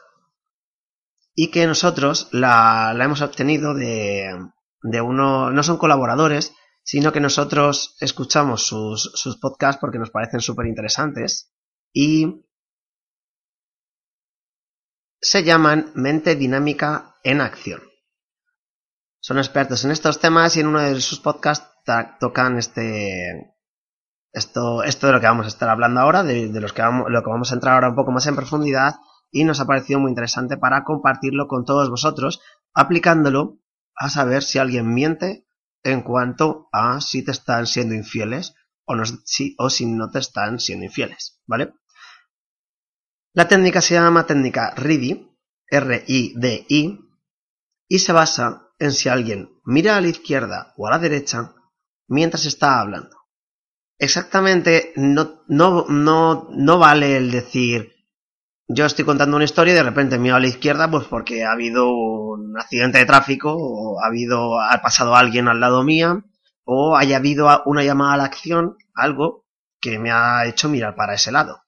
y 1.35 1.51
que 1.51 1.67
nosotros 1.67 2.27
la, 2.31 2.97
hemos 2.99 3.21
obtenido 3.21 3.75
de, 3.75 4.35
de 4.81 5.01
uno, 5.01 5.51
no 5.51 5.61
son 5.61 5.77
colaboradores, 5.77 6.55
sino 6.81 7.13
que 7.13 7.19
nosotros 7.19 7.95
escuchamos 7.99 8.65
sus, 8.65 9.11
sus 9.13 9.37
podcasts 9.37 9.79
porque 9.79 9.99
nos 9.99 10.09
parecen 10.09 10.41
súper 10.41 10.65
interesantes 10.65 11.53
y 11.93 12.47
se 15.21 15.43
llaman 15.43 15.91
Mente 15.93 16.35
Dinámica 16.35 17.17
en 17.23 17.41
Acción. 17.41 17.90
Son 19.31 19.37
expertos 19.37 19.85
en 19.85 19.91
estos 19.91 20.19
temas 20.19 20.57
y 20.57 20.59
en 20.59 20.67
uno 20.67 20.81
de 20.81 20.99
sus 20.99 21.21
podcasts 21.21 21.65
tocan 22.19 22.57
este, 22.57 23.55
esto, 24.33 24.83
esto 24.83 25.07
de 25.07 25.13
lo 25.13 25.21
que 25.21 25.25
vamos 25.27 25.45
a 25.45 25.47
estar 25.47 25.69
hablando 25.69 26.01
ahora, 26.01 26.21
de, 26.21 26.49
los 26.59 26.73
que 26.73 26.81
vamos, 26.81 27.05
lo 27.09 27.23
que 27.23 27.29
vamos 27.29 27.49
a 27.49 27.53
entrar 27.53 27.75
ahora 27.75 27.87
un 27.87 27.95
poco 27.95 28.11
más 28.11 28.27
en 28.27 28.35
profundidad 28.35 28.95
y 29.31 29.45
nos 29.45 29.61
ha 29.61 29.65
parecido 29.65 30.01
muy 30.01 30.11
interesante 30.11 30.57
para 30.57 30.83
compartirlo 30.83 31.47
con 31.47 31.63
todos 31.63 31.89
vosotros, 31.89 32.41
aplicándolo 32.73 33.61
a 33.95 34.09
saber 34.09 34.43
si 34.43 34.59
alguien 34.59 34.93
miente 34.93 35.47
en 35.83 36.01
cuanto 36.01 36.67
a 36.73 36.99
si 36.99 37.23
te 37.23 37.31
están 37.31 37.67
siendo 37.67 37.95
infieles 37.95 38.53
o, 38.83 38.97
no, 38.97 39.05
si, 39.05 39.55
o 39.57 39.69
si 39.69 39.85
no 39.85 40.11
te 40.11 40.19
están 40.19 40.59
siendo 40.59 40.83
infieles, 40.83 41.41
¿vale? 41.47 41.73
La 43.31 43.47
técnica 43.47 43.79
se 43.79 43.93
llama 43.93 44.25
técnica 44.25 44.73
RIDI, 44.75 45.25
R-I-D-I, 45.67 46.99
y 47.87 47.99
se 47.99 48.11
basa 48.11 48.70
en 48.81 48.91
si 48.91 49.07
alguien 49.07 49.49
mira 49.63 49.95
a 49.95 50.01
la 50.01 50.09
izquierda 50.09 50.73
o 50.77 50.87
a 50.87 50.91
la 50.91 50.99
derecha 50.99 51.53
mientras 52.07 52.45
está 52.45 52.79
hablando 52.79 53.15
exactamente 53.97 54.91
no, 54.95 55.43
no, 55.47 55.85
no, 55.87 56.49
no 56.51 56.79
vale 56.79 57.15
el 57.17 57.31
decir 57.31 57.93
yo 58.67 58.85
estoy 58.85 59.05
contando 59.05 59.35
una 59.35 59.45
historia 59.45 59.73
y 59.73 59.77
de 59.77 59.83
repente 59.83 60.17
miro 60.17 60.35
a 60.35 60.39
la 60.39 60.47
izquierda 60.47 60.89
pues 60.89 61.05
porque 61.07 61.45
ha 61.45 61.51
habido 61.51 61.89
un 61.93 62.57
accidente 62.59 62.99
de 62.99 63.05
tráfico 63.05 63.55
o 63.57 64.01
ha 64.03 64.07
habido 64.07 64.59
ha 64.59 64.81
pasado 64.81 65.15
alguien 65.15 65.47
al 65.47 65.59
lado 65.59 65.83
mía 65.83 66.23
o 66.73 66.95
haya 66.95 67.17
habido 67.17 67.49
una 67.65 67.83
llamada 67.83 68.13
a 68.13 68.17
la 68.17 68.23
acción, 68.25 68.77
algo 68.93 69.45
que 69.79 69.99
me 69.99 70.11
ha 70.11 70.45
hecho 70.45 70.69
mirar 70.69 70.95
para 70.95 71.13
ese 71.13 71.31
lado. 71.31 71.63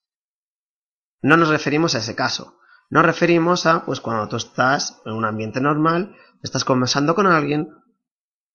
No 1.20 1.36
nos 1.36 1.48
referimos 1.48 1.94
a 1.94 1.98
ese 1.98 2.14
caso. 2.14 2.58
Nos 2.90 3.04
referimos 3.04 3.66
a 3.66 3.84
pues 3.84 4.00
cuando 4.00 4.28
tú 4.28 4.36
estás 4.36 5.02
en 5.04 5.12
un 5.12 5.24
ambiente 5.24 5.60
normal, 5.60 6.16
estás 6.44 6.64
conversando 6.64 7.14
con 7.14 7.26
alguien 7.26 7.68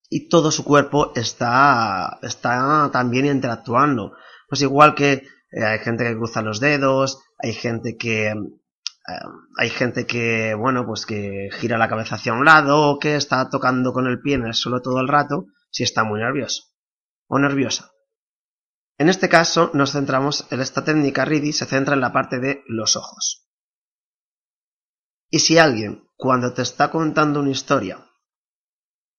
y 0.10 0.29
todo 0.29 0.51
su 0.51 0.63
cuerpo 0.63 1.12
está 1.15 2.19
está 2.22 2.89
también 2.93 3.25
interactuando. 3.25 4.13
Pues 4.48 4.62
igual 4.62 4.96
que 4.96 5.27
eh, 5.51 5.63
hay 5.65 5.79
gente 5.79 6.05
que 6.05 6.15
cruza 6.15 6.41
los 6.41 6.60
dedos, 6.60 7.19
hay 7.39 7.53
gente 7.53 7.98
que 7.98 8.27
eh, 8.29 8.36
hay 9.58 9.69
gente 9.69 10.05
que, 10.05 10.53
bueno, 10.53 10.86
pues 10.86 11.05
que 11.05 11.50
gira 11.53 11.77
la 11.77 11.89
cabeza 11.89 12.15
hacia 12.15 12.34
un 12.34 12.46
lado 12.46 12.91
o 12.91 13.00
que 13.00 13.15
está 13.15 13.50
tocando 13.50 13.91
con 13.91 14.08
el 14.08 14.22
pie 14.22 14.36
en 14.36 14.46
el 14.46 14.53
suelo 14.53 14.81
todo 14.81 15.00
el 15.00 15.08
rato 15.08 15.48
si 15.72 15.84
está 15.84 16.03
muy 16.03 16.19
nervioso 16.19 16.63
o 17.27 17.39
nerviosa. 17.39 17.91
En 18.98 19.10
este 19.10 19.29
caso 19.29 19.72
nos 19.74 19.93
centramos 19.93 20.46
en 20.51 20.60
esta 20.60 20.84
técnica 20.84 21.25
RIDI 21.25 21.53
se 21.53 21.65
centra 21.65 21.96
en 21.96 22.01
la 22.01 22.13
parte 22.13 22.39
de 22.39 22.63
los 22.67 22.96
ojos. 22.96 23.48
Y 25.31 25.39
si 25.39 25.58
alguien, 25.58 26.09
cuando 26.20 26.54
te 26.54 26.64
está 26.64 26.92
contando 26.92 27.40
una 27.40 27.52
historia, 27.52 28.06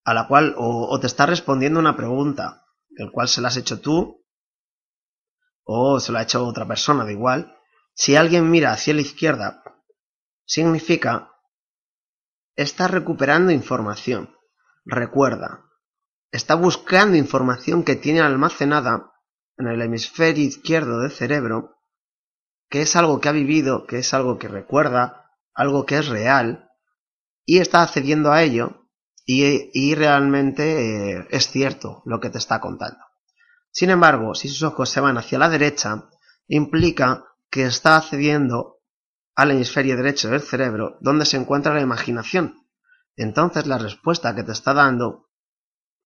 a 0.04 0.12
la 0.12 0.28
cual 0.28 0.54
o, 0.58 0.86
o 0.86 1.00
te 1.00 1.06
está 1.06 1.24
respondiendo 1.24 1.80
una 1.80 1.96
pregunta, 1.96 2.66
el 2.94 3.10
cual 3.10 3.26
se 3.26 3.40
la 3.40 3.48
has 3.48 3.56
hecho 3.56 3.80
tú, 3.80 4.22
o 5.64 5.98
se 5.98 6.12
lo 6.12 6.18
ha 6.18 6.22
hecho 6.22 6.46
otra 6.46 6.68
persona, 6.68 7.06
da 7.06 7.10
igual, 7.10 7.56
si 7.94 8.16
alguien 8.16 8.50
mira 8.50 8.72
hacia 8.72 8.92
la 8.92 9.00
izquierda, 9.00 9.62
significa 10.44 11.32
está 12.54 12.86
recuperando 12.86 13.50
información. 13.50 14.36
Recuerda, 14.84 15.70
está 16.30 16.54
buscando 16.54 17.16
información 17.16 17.82
que 17.82 17.96
tiene 17.96 18.20
almacenada 18.20 19.10
en 19.56 19.68
el 19.68 19.80
hemisferio 19.80 20.44
izquierdo 20.44 21.00
del 21.00 21.12
cerebro, 21.12 21.78
que 22.68 22.82
es 22.82 22.94
algo 22.94 23.22
que 23.22 23.30
ha 23.30 23.32
vivido, 23.32 23.86
que 23.86 24.00
es 24.00 24.12
algo 24.12 24.38
que 24.38 24.48
recuerda, 24.48 25.30
algo 25.54 25.86
que 25.86 25.96
es 25.96 26.08
real, 26.08 26.69
y 27.50 27.58
está 27.58 27.82
accediendo 27.82 28.30
a 28.30 28.44
ello, 28.44 28.86
y, 29.26 29.94
realmente 29.96 31.16
eh, 31.16 31.26
es 31.30 31.50
cierto 31.50 32.00
lo 32.04 32.20
que 32.20 32.30
te 32.30 32.38
está 32.38 32.60
contando. 32.60 33.00
Sin 33.72 33.90
embargo, 33.90 34.36
si 34.36 34.48
sus 34.48 34.62
ojos 34.62 34.88
se 34.88 35.00
van 35.00 35.18
hacia 35.18 35.40
la 35.40 35.48
derecha, 35.48 36.04
implica 36.46 37.24
que 37.50 37.64
está 37.64 37.96
accediendo 37.96 38.78
al 39.34 39.50
hemisferio 39.50 39.96
derecho 39.96 40.28
del 40.28 40.42
cerebro 40.42 40.96
donde 41.00 41.26
se 41.26 41.38
encuentra 41.38 41.74
la 41.74 41.80
imaginación. 41.80 42.54
Entonces 43.16 43.66
la 43.66 43.78
respuesta 43.78 44.32
que 44.36 44.44
te 44.44 44.52
está 44.52 44.72
dando 44.72 45.28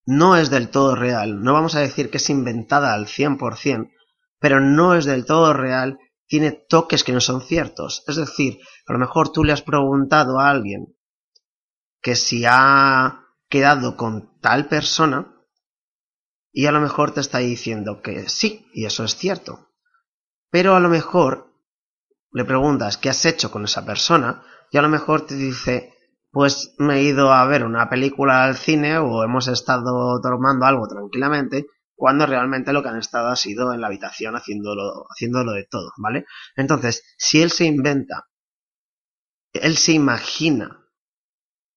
no 0.07 0.37
es 0.37 0.49
del 0.49 0.71
todo 0.71 0.95
real. 0.95 1.43
No 1.43 1.53
vamos 1.53 1.75
a 1.75 1.81
decir 1.81 2.09
que 2.09 2.17
es 2.17 2.31
inventada 2.31 2.95
al 2.95 3.05
100%, 3.07 3.91
pero 4.39 4.61
no 4.61 4.95
es 4.95 5.05
del 5.05 5.27
todo 5.27 5.53
real, 5.53 5.99
tiene 6.27 6.53
toques 6.53 7.05
que 7.05 7.13
no 7.13 7.21
son 7.21 7.43
ciertos. 7.43 8.03
Es 8.07 8.17
decir, 8.17 8.61
a 8.87 8.95
lo 8.95 8.99
mejor 8.99 9.31
tú 9.31 9.45
le 9.45 9.53
has 9.53 9.61
preguntado 9.61 10.41
a 10.41 10.49
alguien 10.49 10.95
que 12.05 12.17
si 12.17 12.45
ha 12.47 13.25
quedado 13.49 13.97
con 13.97 14.39
tal 14.41 14.69
persona 14.69 15.35
y 16.53 16.67
a 16.67 16.73
lo 16.73 16.81
mejor 16.81 17.13
te 17.13 17.21
está 17.21 17.39
diciendo 17.39 18.03
que 18.03 18.29
sí, 18.29 18.69
y 18.75 18.85
eso 18.85 19.05
es 19.05 19.17
cierto. 19.17 19.71
Pero 20.51 20.77
a 20.77 20.81
lo 20.81 20.91
mejor 20.91 21.51
le 22.31 22.45
preguntas 22.45 22.99
qué 22.99 23.09
has 23.09 23.25
hecho 23.25 23.51
con 23.51 23.65
esa 23.65 23.87
persona 23.87 24.45
y 24.71 24.77
a 24.77 24.83
lo 24.83 24.91
mejor 24.91 25.25
te 25.25 25.35
dice, 25.35 25.95
pues 26.31 26.75
me 26.77 26.97
he 26.97 27.05
ido 27.05 27.33
a 27.33 27.47
ver 27.47 27.65
una 27.65 27.89
película 27.89 28.45
al 28.45 28.57
cine 28.57 28.99
o 28.99 29.25
hemos 29.25 29.49
estado 29.49 30.21
tomando 30.21 30.67
algo 30.67 30.87
tranquilamente 30.87 31.69
cuando 31.95 32.27
realmente 32.27 32.75
lo 32.75 32.83
que 32.83 32.91
han 32.91 32.99
estado 32.99 33.29
ha 33.29 33.37
sido 33.37 33.73
en 33.73 33.81
la 33.81 33.87
habitación 33.87 34.37
haciéndolo, 34.37 35.07
haciéndolo 35.11 35.53
de 35.53 35.65
todo, 35.65 35.91
¿vale? 35.97 36.27
Entonces, 36.55 37.03
si 37.17 37.41
él 37.41 37.51
se 37.51 37.65
inventa, 37.65 38.29
él 39.55 39.79
se 39.79 39.93
imagina 39.93 40.84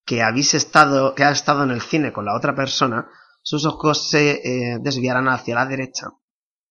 que 0.08 0.24
habéis 0.24 0.54
estado, 0.54 1.14
que 1.14 1.26
ha 1.26 1.32
estado 1.32 1.64
en 1.64 1.72
el 1.72 1.82
cine 1.82 2.14
con 2.14 2.24
la 2.26 2.36
otra 2.36 2.56
persona, 2.56 3.10
sus 3.44 3.66
ojos 3.66 4.10
se 4.10 4.32
eh, 4.32 4.78
desviarán 4.82 5.28
hacia 5.28 5.56
la 5.56 5.66
derecha 5.66 6.08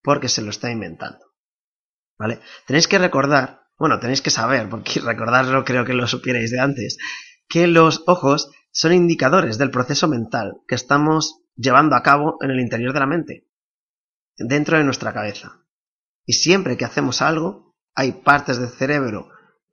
porque 0.03 0.29
se 0.29 0.41
lo 0.41 0.51
está 0.51 0.71
inventando. 0.71 1.25
¿Vale? 2.19 2.41
Tenéis 2.67 2.89
que 2.89 2.99
recordar, 2.99 3.61
bueno, 3.79 4.01
tenéis 4.01 4.23
que 4.23 4.31
saber, 4.31 4.71
porque 4.71 5.01
recordarlo 5.05 5.65
creo 5.65 5.85
que 5.85 5.93
lo 5.93 6.07
supierais 6.07 6.51
de 6.51 6.61
antes, 6.61 6.97
que 7.47 7.67
los 7.67 8.05
ojos 8.07 8.51
son 8.71 8.95
indicadores 8.95 9.59
del 9.59 9.71
proceso 9.71 10.09
mental 10.09 10.63
que 10.67 10.75
estamos 10.75 11.43
llevando 11.57 11.95
a 11.95 12.03
cabo 12.03 12.39
en 12.41 12.51
el 12.51 12.61
interior 12.61 12.95
de 12.95 13.01
la 13.01 13.07
mente, 13.07 13.49
dentro 14.39 14.79
de 14.79 14.85
nuestra 14.85 15.13
cabeza. 15.13 15.67
Y 16.25 16.35
siempre 16.35 16.77
que 16.77 16.87
hacemos 16.87 17.21
algo, 17.21 17.77
hay 17.95 18.13
partes 18.13 18.59
del 18.59 18.71
cerebro 18.71 19.29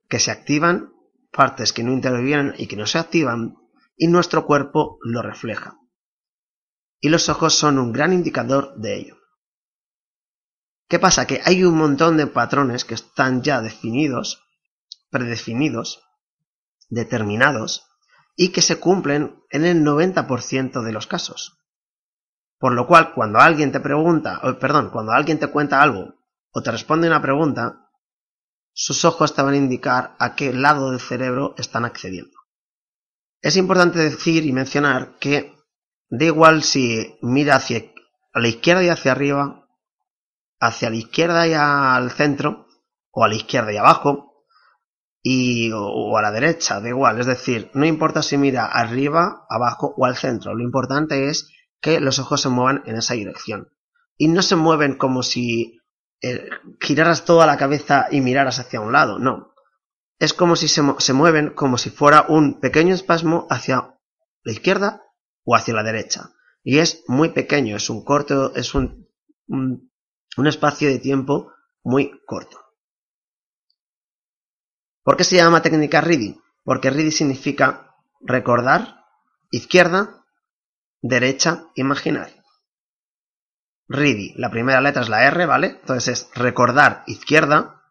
que 0.08 0.20
se 0.20 0.30
activan, 0.30 0.93
partes 1.36 1.72
que 1.72 1.82
no 1.82 1.92
intervienen 1.92 2.54
y 2.56 2.66
que 2.66 2.76
no 2.76 2.86
se 2.86 2.98
activan, 2.98 3.56
y 3.96 4.08
nuestro 4.08 4.46
cuerpo 4.46 4.98
lo 5.02 5.22
refleja 5.22 5.78
y 7.04 7.10
los 7.10 7.28
ojos 7.28 7.52
son 7.52 7.78
un 7.78 7.92
gran 7.92 8.14
indicador 8.14 8.76
de 8.76 8.96
ello. 8.96 9.16
¿Qué 10.88 10.98
pasa? 10.98 11.26
Que 11.26 11.42
hay 11.44 11.62
un 11.62 11.76
montón 11.76 12.16
de 12.16 12.26
patrones 12.26 12.86
que 12.86 12.94
están 12.94 13.42
ya 13.42 13.60
definidos, 13.60 14.42
predefinidos, 15.10 16.02
determinados, 16.88 17.84
y 18.36 18.52
que 18.52 18.62
se 18.62 18.80
cumplen 18.80 19.38
en 19.50 19.66
el 19.66 19.84
90% 19.84 20.82
de 20.82 20.92
los 20.92 21.06
casos. 21.06 21.58
Por 22.58 22.72
lo 22.72 22.86
cual, 22.86 23.12
cuando 23.12 23.38
alguien 23.38 23.70
te 23.70 23.80
pregunta, 23.80 24.40
perdón, 24.58 24.88
cuando 24.88 25.12
alguien 25.12 25.38
te 25.38 25.48
cuenta 25.48 25.82
algo 25.82 26.14
o 26.52 26.62
te 26.62 26.70
responde 26.70 27.06
una 27.06 27.20
pregunta, 27.20 27.83
sus 28.74 29.06
ojos 29.06 29.34
te 29.34 29.40
van 29.40 29.54
a 29.54 29.58
indicar 29.58 30.14
a 30.18 30.34
qué 30.34 30.52
lado 30.52 30.90
del 30.90 31.00
cerebro 31.00 31.54
están 31.56 31.86
accediendo. 31.86 32.36
Es 33.40 33.56
importante 33.56 33.98
decir 33.98 34.44
y 34.44 34.52
mencionar 34.52 35.16
que 35.18 35.54
Da 36.16 36.26
igual 36.26 36.62
si 36.62 37.18
mira 37.22 37.56
hacia 37.56 37.82
a 38.32 38.40
la 38.40 38.46
izquierda 38.46 38.84
y 38.84 38.88
hacia 38.88 39.10
arriba, 39.10 39.68
hacia 40.60 40.90
la 40.90 40.96
izquierda 40.96 41.46
y 41.48 41.54
al 41.54 42.10
centro, 42.12 42.66
o 43.10 43.24
a 43.24 43.28
la 43.28 43.34
izquierda 43.34 43.72
y 43.72 43.76
abajo, 43.76 44.44
y, 45.22 45.72
o, 45.72 46.16
a 46.16 46.22
la 46.22 46.30
derecha, 46.30 46.80
da 46.80 46.88
igual. 46.88 47.18
Es 47.18 47.26
decir, 47.26 47.70
no 47.74 47.84
importa 47.84 48.22
si 48.22 48.36
mira 48.36 48.66
arriba, 48.66 49.44
abajo 49.48 49.94
o 49.96 50.04
al 50.04 50.16
centro. 50.16 50.54
Lo 50.54 50.62
importante 50.62 51.28
es 51.28 51.48
que 51.80 51.98
los 51.98 52.20
ojos 52.20 52.42
se 52.42 52.48
muevan 52.48 52.82
en 52.86 52.96
esa 52.96 53.14
dirección. 53.14 53.68
Y 54.16 54.28
no 54.28 54.42
se 54.42 54.54
mueven 54.54 54.96
como 54.96 55.22
si 55.24 55.80
eh, 56.24 56.48
giraras 56.80 57.26
toda 57.26 57.44
la 57.46 57.58
cabeza 57.58 58.06
y 58.10 58.22
miraras 58.22 58.58
hacia 58.58 58.80
un 58.80 58.92
lado, 58.92 59.18
no. 59.18 59.52
Es 60.18 60.32
como 60.32 60.56
si 60.56 60.68
se, 60.68 61.12
mueven 61.12 61.50
como 61.50 61.76
si 61.76 61.90
fuera 61.90 62.24
un 62.26 62.60
pequeño 62.60 62.94
espasmo 62.94 63.46
hacia 63.50 63.98
la 64.42 64.52
izquierda 64.52 65.02
o 65.44 65.54
hacia 65.54 65.74
la 65.74 65.82
derecha. 65.82 66.30
Y 66.62 66.78
es 66.78 67.04
muy 67.08 67.28
pequeño, 67.28 67.76
es 67.76 67.90
un 67.90 68.04
corto, 68.04 68.54
es 68.54 68.74
un, 68.74 69.06
un, 69.48 69.90
espacio 70.46 70.88
de 70.88 70.98
tiempo 70.98 71.52
muy 71.82 72.10
corto. 72.24 72.58
¿Por 75.02 75.18
qué 75.18 75.24
se 75.24 75.36
llama 75.36 75.60
técnica 75.60 76.00
RIDI? 76.00 76.40
Porque 76.62 76.88
RIDI 76.88 77.10
significa 77.10 77.94
recordar, 78.22 79.04
izquierda, 79.50 80.24
derecha, 81.02 81.66
imaginar. 81.74 82.43
RIDI, 83.88 84.34
la 84.36 84.50
primera 84.50 84.80
letra 84.80 85.02
es 85.02 85.08
la 85.08 85.24
R, 85.24 85.46
¿vale? 85.46 85.78
Entonces 85.80 86.08
es 86.08 86.30
recordar, 86.34 87.04
izquierda, 87.06 87.82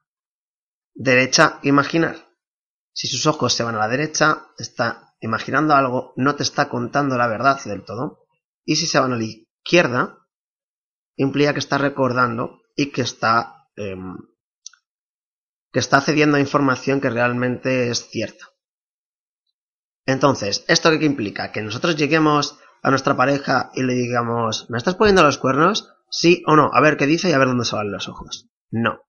derecha, 0.93 1.59
imaginar. 1.63 2.29
Si 2.93 3.07
sus 3.07 3.25
ojos 3.25 3.53
se 3.53 3.63
van 3.63 3.75
a 3.75 3.79
la 3.79 3.87
derecha, 3.87 4.47
está 4.57 5.15
imaginando 5.19 5.73
algo, 5.75 6.13
no 6.15 6.35
te 6.35 6.43
está 6.43 6.69
contando 6.69 7.17
la 7.17 7.27
verdad 7.27 7.63
del 7.63 7.83
todo. 7.83 8.25
Y 8.65 8.75
si 8.75 8.85
se 8.85 8.99
van 8.99 9.13
a 9.13 9.17
la 9.17 9.23
izquierda, 9.23 10.19
implica 11.15 11.53
que 11.53 11.59
está 11.59 11.77
recordando 11.77 12.61
y 12.75 12.91
que 12.91 13.01
está, 13.01 13.67
em, 13.75 14.17
que 15.71 15.79
está 15.79 16.01
cediendo 16.01 16.37
a 16.37 16.41
información 16.41 17.01
que 17.01 17.09
realmente 17.09 17.89
es 17.89 18.09
cierta. 18.09 18.45
Entonces, 20.05 20.65
¿esto 20.67 20.91
qué 20.91 21.05
implica? 21.05 21.51
Que 21.51 21.61
nosotros 21.61 21.95
lleguemos 21.95 22.59
a 22.83 22.89
nuestra 22.89 23.15
pareja 23.15 23.71
y 23.73 23.81
le 23.83 23.93
digamos, 23.93 24.69
¿me 24.69 24.77
estás 24.77 24.95
poniendo 24.95 25.23
los 25.23 25.37
cuernos? 25.37 25.89
Sí 26.09 26.43
o 26.45 26.55
no, 26.55 26.69
a 26.73 26.81
ver 26.81 26.97
qué 26.97 27.07
dice 27.07 27.29
y 27.29 27.33
a 27.33 27.37
ver 27.39 27.47
dónde 27.47 27.65
se 27.65 27.75
van 27.75 27.91
los 27.91 28.07
ojos. 28.07 28.49
No. 28.69 28.99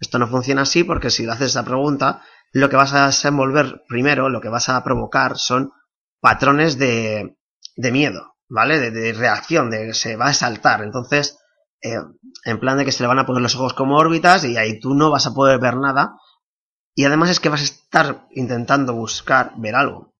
Esto 0.00 0.18
no 0.18 0.28
funciona 0.28 0.62
así 0.62 0.82
porque 0.82 1.10
si 1.10 1.26
le 1.26 1.32
haces 1.32 1.50
esa 1.50 1.64
pregunta, 1.64 2.22
lo 2.52 2.70
que 2.70 2.76
vas 2.76 2.94
a 2.94 3.06
desenvolver 3.06 3.82
primero, 3.86 4.28
lo 4.30 4.40
que 4.40 4.48
vas 4.48 4.68
a 4.68 4.82
provocar 4.82 5.36
son 5.36 5.72
patrones 6.20 6.78
de, 6.78 7.36
de 7.76 7.92
miedo, 7.92 8.34
¿vale? 8.48 8.90
De, 8.90 9.12
reacción, 9.12 9.70
de 9.70 9.86
que 9.86 9.94
se 9.94 10.16
va 10.16 10.26
a 10.26 10.34
saltar. 10.34 10.82
Entonces, 10.82 11.38
eh, 11.82 11.98
en 12.44 12.60
plan 12.60 12.78
de 12.78 12.84
que 12.84 12.92
se 12.92 13.02
le 13.02 13.08
van 13.08 13.18
a 13.18 13.26
poner 13.26 13.42
los 13.42 13.54
ojos 13.56 13.74
como 13.74 13.96
órbitas 13.96 14.44
y 14.44 14.56
ahí 14.56 14.80
tú 14.80 14.94
no 14.94 15.10
vas 15.10 15.26
a 15.26 15.34
poder 15.34 15.60
ver 15.60 15.76
nada 15.76 16.16
y 16.94 17.04
además 17.04 17.30
es 17.30 17.40
que 17.40 17.50
vas 17.50 17.60
a 17.60 17.64
estar 17.64 18.26
intentando 18.30 18.94
buscar 18.94 19.52
ver 19.58 19.74
algo. 19.74 20.14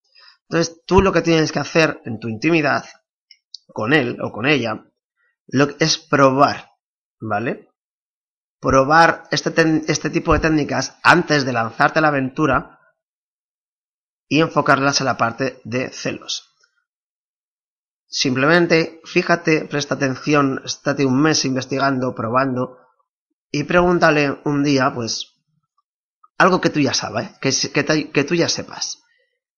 Entonces 0.49 0.83
tú 0.87 1.03
lo 1.03 1.13
que 1.13 1.23
tienes 1.23 1.51
que 1.51 1.59
hacer 1.59 2.01
en 2.05 2.21
tu 2.21 2.29
intimidad 2.29 2.85
con 3.69 3.93
él 3.93 4.19
o 4.23 4.33
con 4.33 4.47
ella 4.47 4.85
lo 5.47 5.69
es 5.79 5.99
probar, 5.99 6.73
¿vale? 7.21 7.69
Probar 8.61 9.25
este, 9.31 9.53
este 9.87 10.11
tipo 10.11 10.33
de 10.33 10.41
técnicas 10.41 10.99
antes 11.03 11.45
de 11.45 11.53
lanzarte 11.53 12.01
a 12.01 12.03
la 12.03 12.09
aventura 12.09 12.81
y 14.29 14.41
enfocarlas 14.41 15.01
en 15.01 15.07
la 15.07 15.17
parte 15.17 15.61
de 15.65 15.91
celos. 15.91 16.55
Simplemente 18.07 19.01
fíjate, 19.05 19.67
presta 19.67 19.95
atención, 19.95 20.63
estate 20.65 21.05
un 21.05 21.21
mes 21.21 21.45
investigando, 21.45 22.15
probando 22.15 22.79
y 23.51 23.65
pregúntale 23.65 24.41
un 24.45 24.63
día, 24.63 24.93
pues, 24.95 25.35
algo 26.37 26.61
que 26.61 26.71
tú 26.71 26.81
ya 26.81 26.95
sabes, 26.95 27.31
que, 27.39 28.11
que, 28.13 28.25
tú 28.25 28.35
ya 28.35 28.49
sepas. 28.49 29.03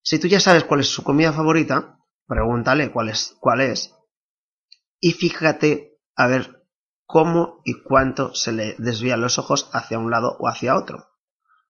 Si 0.01 0.19
tú 0.19 0.27
ya 0.27 0.39
sabes 0.39 0.63
cuál 0.63 0.79
es 0.79 0.87
su 0.87 1.03
comida 1.03 1.31
favorita, 1.31 1.99
pregúntale 2.25 2.91
cuál 2.91 3.09
es, 3.09 3.35
cuál 3.39 3.61
es. 3.61 3.93
Y 5.01 5.13
fíjate 5.13 5.99
a 6.15 6.27
ver 6.27 6.65
cómo 7.05 7.61
y 7.65 7.81
cuánto 7.81 8.33
se 8.33 8.53
le 8.53 8.75
desvían 8.77 9.19
los 9.19 9.37
ojos 9.37 9.69
hacia 9.73 9.99
un 9.99 10.11
lado 10.11 10.37
o 10.39 10.47
hacia 10.47 10.77
otro. 10.77 11.09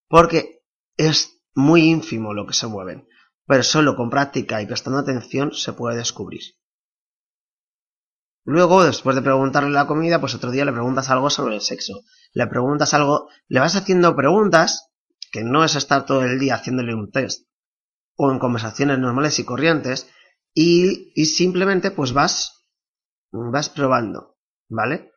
Porque 0.07 0.63
es 0.97 1.41
muy 1.55 1.85
ínfimo 1.85 2.33
lo 2.33 2.45
que 2.45 2.53
se 2.53 2.67
mueven, 2.67 3.07
pero 3.47 3.63
solo 3.63 3.95
con 3.95 4.09
práctica 4.09 4.61
y 4.61 4.67
prestando 4.67 4.99
atención 4.99 5.53
se 5.53 5.73
puede 5.73 5.97
descubrir. 5.97 6.41
Luego, 8.43 8.83
después 8.83 9.15
de 9.15 9.21
preguntarle 9.21 9.69
la 9.69 9.87
comida, 9.87 10.19
pues 10.19 10.35
otro 10.35 10.51
día 10.51 10.65
le 10.65 10.71
preguntas 10.73 11.09
algo 11.09 11.29
sobre 11.29 11.55
el 11.55 11.61
sexo. 11.61 12.01
Le 12.33 12.47
preguntas 12.47 12.93
algo, 12.93 13.29
le 13.47 13.59
vas 13.59 13.75
haciendo 13.75 14.15
preguntas, 14.15 14.89
que 15.31 15.43
no 15.43 15.63
es 15.63 15.75
estar 15.75 16.05
todo 16.05 16.23
el 16.23 16.39
día 16.39 16.55
haciéndole 16.55 16.95
un 16.95 17.11
test, 17.11 17.47
o 18.15 18.31
en 18.31 18.39
conversaciones 18.39 18.99
normales 18.99 19.37
y 19.39 19.45
corrientes, 19.45 20.09
y, 20.53 21.13
y 21.15 21.25
simplemente 21.25 21.91
pues 21.91 22.13
vas, 22.13 22.60
vas 23.31 23.69
probando, 23.69 24.37
¿vale? 24.69 25.11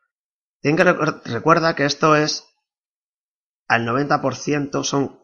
Ten 0.61 0.77
que 0.77 0.85
recuerda 0.85 1.75
que 1.75 1.85
esto 1.85 2.17
es 2.17 2.45
al 3.69 3.87
90% 3.87 4.85
son 4.85 5.21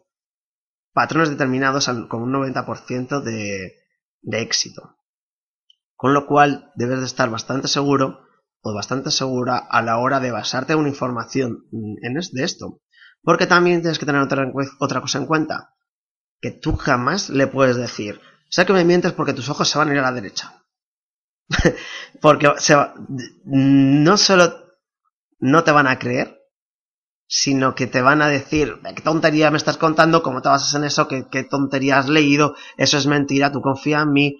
patrones 0.92 1.30
determinados 1.30 1.88
con 2.08 2.22
un 2.22 2.32
90% 2.32 3.22
de, 3.22 3.74
de 4.22 4.40
éxito. 4.42 4.96
Con 5.94 6.14
lo 6.14 6.26
cual 6.26 6.72
debes 6.76 7.00
de 7.00 7.06
estar 7.06 7.30
bastante 7.30 7.68
seguro 7.68 8.26
o 8.62 8.74
bastante 8.74 9.10
segura 9.10 9.56
a 9.56 9.82
la 9.82 9.98
hora 9.98 10.20
de 10.20 10.30
basarte 10.30 10.72
en 10.72 10.80
una 10.80 10.88
información 10.88 11.66
en 11.72 12.14
de 12.14 12.44
esto. 12.44 12.80
Porque 13.22 13.46
también 13.46 13.82
tienes 13.82 13.98
que 13.98 14.06
tener 14.06 14.20
otra, 14.20 14.50
otra 14.78 15.00
cosa 15.00 15.18
en 15.18 15.26
cuenta. 15.26 15.74
Que 16.40 16.50
tú 16.50 16.76
jamás 16.76 17.28
le 17.28 17.46
puedes 17.46 17.76
decir, 17.76 18.20
sé 18.48 18.64
que 18.64 18.72
me 18.72 18.84
mientes 18.84 19.12
porque 19.12 19.34
tus 19.34 19.50
ojos 19.50 19.68
se 19.68 19.78
van 19.78 19.90
a 19.90 19.92
ir 19.92 19.98
a 19.98 20.02
la 20.02 20.12
derecha. 20.12 20.59
porque 22.20 22.48
no 23.44 24.16
solo 24.16 24.52
no 25.38 25.64
te 25.64 25.72
van 25.72 25.86
a 25.86 25.98
creer, 25.98 26.38
sino 27.26 27.74
que 27.74 27.86
te 27.86 28.02
van 28.02 28.22
a 28.22 28.28
decir, 28.28 28.80
¿qué 28.94 29.02
tontería 29.02 29.50
me 29.50 29.56
estás 29.56 29.76
contando? 29.76 30.22
¿Cómo 30.22 30.42
te 30.42 30.48
basas 30.48 30.74
en 30.74 30.84
eso? 30.84 31.06
¿Qué, 31.06 31.26
qué 31.30 31.44
tontería 31.44 31.98
has 31.98 32.08
leído? 32.08 32.54
Eso 32.76 32.98
es 32.98 33.06
mentira, 33.06 33.52
tú 33.52 33.60
confía 33.60 34.00
en 34.00 34.12
mí 34.12 34.36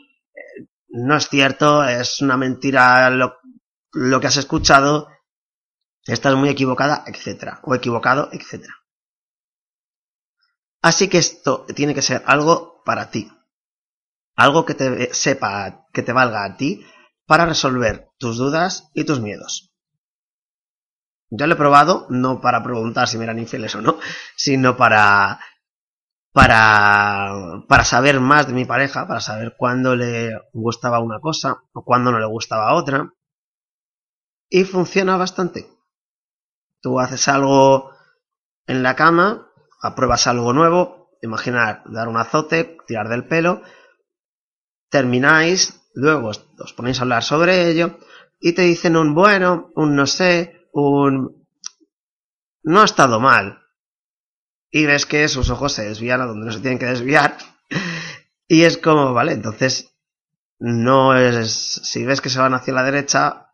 no 0.90 1.16
es 1.16 1.28
cierto, 1.28 1.84
es 1.84 2.20
una 2.20 2.36
mentira 2.36 3.10
lo, 3.10 4.20
que 4.20 4.26
has 4.26 4.36
escuchado, 4.36 5.08
estás 6.04 6.34
muy 6.34 6.48
equivocada, 6.48 7.04
etcétera, 7.06 7.60
o 7.62 7.74
equivocado, 7.74 8.28
etcétera. 8.32 8.74
Así 10.82 11.08
que 11.08 11.18
esto 11.18 11.66
tiene 11.74 11.94
que 11.94 12.02
ser 12.02 12.22
algo 12.26 12.82
para 12.84 13.10
ti, 13.10 13.30
algo 14.34 14.64
que 14.64 14.74
te 14.74 15.14
sepa, 15.14 15.86
que 15.92 16.02
te 16.02 16.12
valga 16.12 16.44
a 16.44 16.56
ti 16.56 16.84
para 17.30 17.46
resolver 17.46 18.08
tus 18.18 18.38
dudas 18.38 18.90
y 18.92 19.04
tus 19.04 19.20
miedos. 19.20 19.70
Yo 21.28 21.46
lo 21.46 21.54
he 21.54 21.56
probado, 21.56 22.08
no 22.10 22.40
para 22.40 22.60
preguntar 22.64 23.06
si 23.06 23.18
me 23.18 23.22
eran 23.22 23.38
infieles 23.38 23.72
o 23.76 23.80
no, 23.80 24.00
sino 24.34 24.76
para 24.76 25.38
para, 26.32 27.62
para 27.68 27.84
saber 27.84 28.18
más 28.18 28.48
de 28.48 28.52
mi 28.52 28.64
pareja, 28.64 29.06
para 29.06 29.20
saber 29.20 29.54
cuándo 29.56 29.94
le 29.94 30.40
gustaba 30.52 30.98
una 30.98 31.20
cosa 31.20 31.62
o 31.72 31.84
cuándo 31.84 32.10
no 32.10 32.18
le 32.18 32.26
gustaba 32.26 32.74
otra. 32.74 33.14
Y 34.48 34.64
funciona 34.64 35.16
bastante. 35.16 35.68
Tú 36.80 36.98
haces 36.98 37.28
algo 37.28 37.92
en 38.66 38.82
la 38.82 38.96
cama, 38.96 39.52
apruebas 39.80 40.26
algo 40.26 40.52
nuevo, 40.52 41.12
imaginar 41.22 41.84
dar 41.86 42.08
un 42.08 42.16
azote, 42.16 42.76
tirar 42.88 43.08
del 43.08 43.28
pelo, 43.28 43.62
termináis, 44.88 45.79
luego 45.94 46.28
os 46.28 46.72
ponéis 46.74 46.98
a 46.98 47.02
hablar 47.02 47.22
sobre 47.22 47.68
ello 47.68 47.98
y 48.38 48.52
te 48.52 48.62
dicen 48.62 48.96
un 48.96 49.14
bueno, 49.14 49.70
un 49.74 49.96
no 49.96 50.06
sé, 50.06 50.68
un 50.72 51.46
no 52.62 52.82
ha 52.82 52.84
estado 52.84 53.20
mal, 53.20 53.60
y 54.70 54.86
ves 54.86 55.06
que 55.06 55.28
sus 55.28 55.50
ojos 55.50 55.72
se 55.72 55.84
desvían 55.84 56.20
a 56.20 56.26
donde 56.26 56.46
no 56.46 56.52
se 56.52 56.60
tienen 56.60 56.78
que 56.78 56.86
desviar. 56.86 57.36
y 58.48 58.62
es 58.62 58.78
como, 58.78 59.12
vale, 59.12 59.32
entonces 59.32 59.96
no 60.58 61.16
es. 61.16 61.50
Si 61.50 62.04
ves 62.04 62.20
que 62.20 62.30
se 62.30 62.38
van 62.38 62.54
hacia 62.54 62.74
la 62.74 62.84
derecha, 62.84 63.52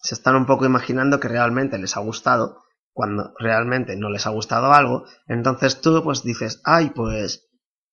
se 0.00 0.14
están 0.14 0.36
un 0.36 0.46
poco 0.46 0.64
imaginando 0.64 1.20
que 1.20 1.28
realmente 1.28 1.78
les 1.78 1.96
ha 1.96 2.00
gustado, 2.00 2.62
cuando 2.92 3.34
realmente 3.38 3.96
no 3.96 4.08
les 4.08 4.26
ha 4.26 4.30
gustado 4.30 4.72
algo. 4.72 5.04
Entonces 5.26 5.80
tú, 5.80 6.02
pues 6.02 6.22
dices, 6.22 6.60
ay, 6.64 6.90
pues. 6.90 7.44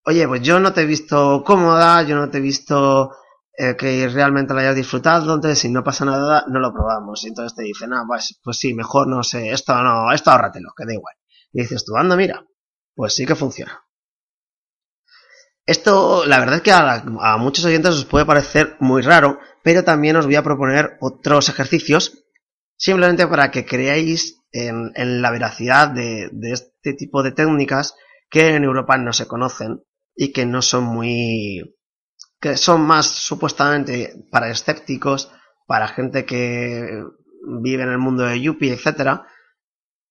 Oye, 0.07 0.27
pues 0.27 0.41
yo 0.43 0.59
no 0.59 0.71
te 0.71 0.81
he 0.81 0.85
visto 0.85 1.43
cómoda, 1.43 2.03
yo 2.03 2.15
no 2.15 2.29
te 2.29 2.37
he 2.37 2.41
visto 2.41 3.11
eh, 3.57 3.75
que 3.77 4.07
realmente 4.09 4.53
lo 4.53 4.59
hayas 4.59 4.75
disfrutado, 4.75 5.33
entonces 5.33 5.59
si 5.59 5.69
no 5.69 5.83
pasa 5.83 6.05
nada, 6.05 6.45
no 6.47 6.59
lo 6.59 6.73
probamos. 6.73 7.23
Y 7.23 7.29
entonces 7.29 7.55
te 7.55 7.63
dicen, 7.63 7.93
ah, 7.93 8.03
pues, 8.07 8.39
pues 8.43 8.57
sí, 8.57 8.73
mejor 8.73 9.07
no 9.07 9.23
sé, 9.23 9.51
esto 9.51 9.73
no, 9.81 10.11
esto 10.11 10.31
ahórratelo, 10.31 10.69
que 10.75 10.85
da 10.85 10.93
igual. 10.93 11.15
Y 11.53 11.61
dices 11.61 11.85
tú, 11.85 11.95
anda, 11.95 12.15
mira, 12.15 12.45
pues 12.93 13.13
sí 13.13 13.25
que 13.25 13.35
funciona. 13.35 13.81
Esto, 15.65 16.25
la 16.25 16.39
verdad 16.39 16.57
es 16.57 16.61
que 16.61 16.71
a, 16.71 17.37
muchos 17.39 17.65
oyentes 17.65 17.95
os 17.95 18.05
puede 18.05 18.25
parecer 18.25 18.75
muy 18.79 19.01
raro, 19.01 19.39
pero 19.63 19.83
también 19.83 20.15
os 20.15 20.25
voy 20.25 20.35
a 20.35 20.43
proponer 20.43 20.97
otros 20.99 21.49
ejercicios, 21.49 22.25
simplemente 22.77 23.25
para 23.25 23.49
que 23.51 23.65
creáis 23.65 24.43
en, 24.51 25.21
la 25.21 25.31
veracidad 25.31 25.89
de 25.89 26.29
este 26.51 26.93
tipo 26.93 27.23
de 27.23 27.31
técnicas 27.31 27.95
que 28.29 28.55
en 28.55 28.63
Europa 28.63 28.97
no 28.97 29.13
se 29.13 29.27
conocen 29.27 29.83
y 30.15 30.31
que 30.31 30.45
no 30.45 30.61
son 30.61 30.83
muy, 30.83 31.74
son 32.55 32.81
más 32.81 33.07
supuestamente 33.07 34.27
para 34.31 34.49
escépticos, 34.49 35.31
para 35.67 35.87
gente 35.87 36.25
que 36.25 37.03
vive 37.47 37.83
en 37.83 37.89
el 37.89 37.97
mundo 37.97 38.23
de 38.23 38.39
Yuppie, 38.39 38.73
etcétera, 38.73 39.27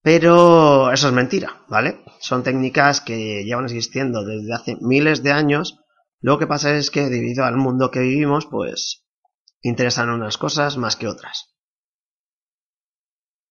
pero 0.04 0.92
eso 0.92 1.08
es 1.08 1.14
mentira, 1.14 1.64
¿vale? 1.68 2.04
Son 2.20 2.42
técnicas 2.42 3.00
que 3.00 3.42
llevan 3.44 3.64
existiendo 3.64 4.22
desde 4.22 4.52
hace 4.52 4.76
miles 4.82 5.22
de 5.22 5.32
años. 5.32 5.80
Lo 6.20 6.38
que 6.38 6.46
pasa 6.46 6.74
es 6.74 6.90
que 6.90 7.08
debido 7.08 7.44
al 7.44 7.56
mundo 7.56 7.90
que 7.90 8.00
vivimos, 8.00 8.44
pues 8.44 9.06
interesan 9.62 10.10
unas 10.10 10.36
cosas 10.36 10.76
más 10.76 10.96
que 10.96 11.08
otras. 11.08 11.54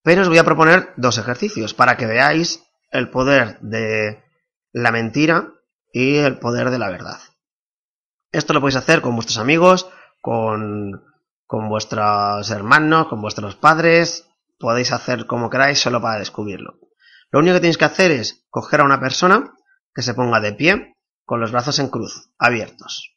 Pero 0.04 0.22
os 0.22 0.30
voy 0.30 0.38
a 0.38 0.44
proponer 0.44 0.94
dos 0.96 1.18
ejercicios 1.18 1.74
para 1.74 1.98
que 1.98 2.06
veáis 2.06 2.64
el 2.92 3.10
poder 3.10 3.60
de 3.62 4.24
la 4.72 4.92
mentira 4.92 5.54
y 5.92 6.18
el 6.18 6.38
poder 6.38 6.70
de 6.70 6.78
la 6.78 6.90
verdad. 6.92 7.20
Esto 8.34 8.52
lo 8.54 8.62
podéis 8.62 8.78
hacer 8.78 9.02
con 9.02 9.16
vuestros 9.16 9.38
amigos, 9.38 9.88
con, 10.20 11.06
con 11.46 11.70
vuestros 11.70 12.50
hermanos, 12.50 13.08
con 13.08 13.22
vuestros 13.22 13.56
padres, 13.56 14.28
podéis 14.58 14.92
hacer 14.92 15.28
como 15.28 15.52
queráis 15.52 15.80
solo 15.80 16.02
para 16.02 16.18
descubrirlo. 16.18 16.80
Lo 17.30 17.40
único 17.40 17.54
que 17.54 17.60
tenéis 17.60 17.78
que 17.78 17.86
hacer 17.86 18.10
es 18.10 18.44
coger 18.50 18.82
a 18.82 18.86
una 18.86 19.00
persona 19.00 19.54
que 19.94 20.02
se 20.02 20.16
ponga 20.16 20.40
de 20.40 20.54
pie 20.54 20.96
con 21.26 21.42
los 21.42 21.52
brazos 21.52 21.78
en 21.78 21.90
cruz, 21.90 22.32
abiertos. 22.40 23.16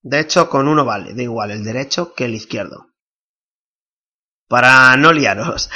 De 0.00 0.20
hecho, 0.20 0.48
con 0.48 0.68
uno 0.68 0.86
vale, 0.86 1.14
da 1.14 1.22
igual 1.22 1.50
el 1.50 1.62
derecho 1.62 2.14
que 2.14 2.24
el 2.24 2.34
izquierdo. 2.34 2.94
Para 4.48 4.96
no 4.96 5.12
liaros, 5.12 5.68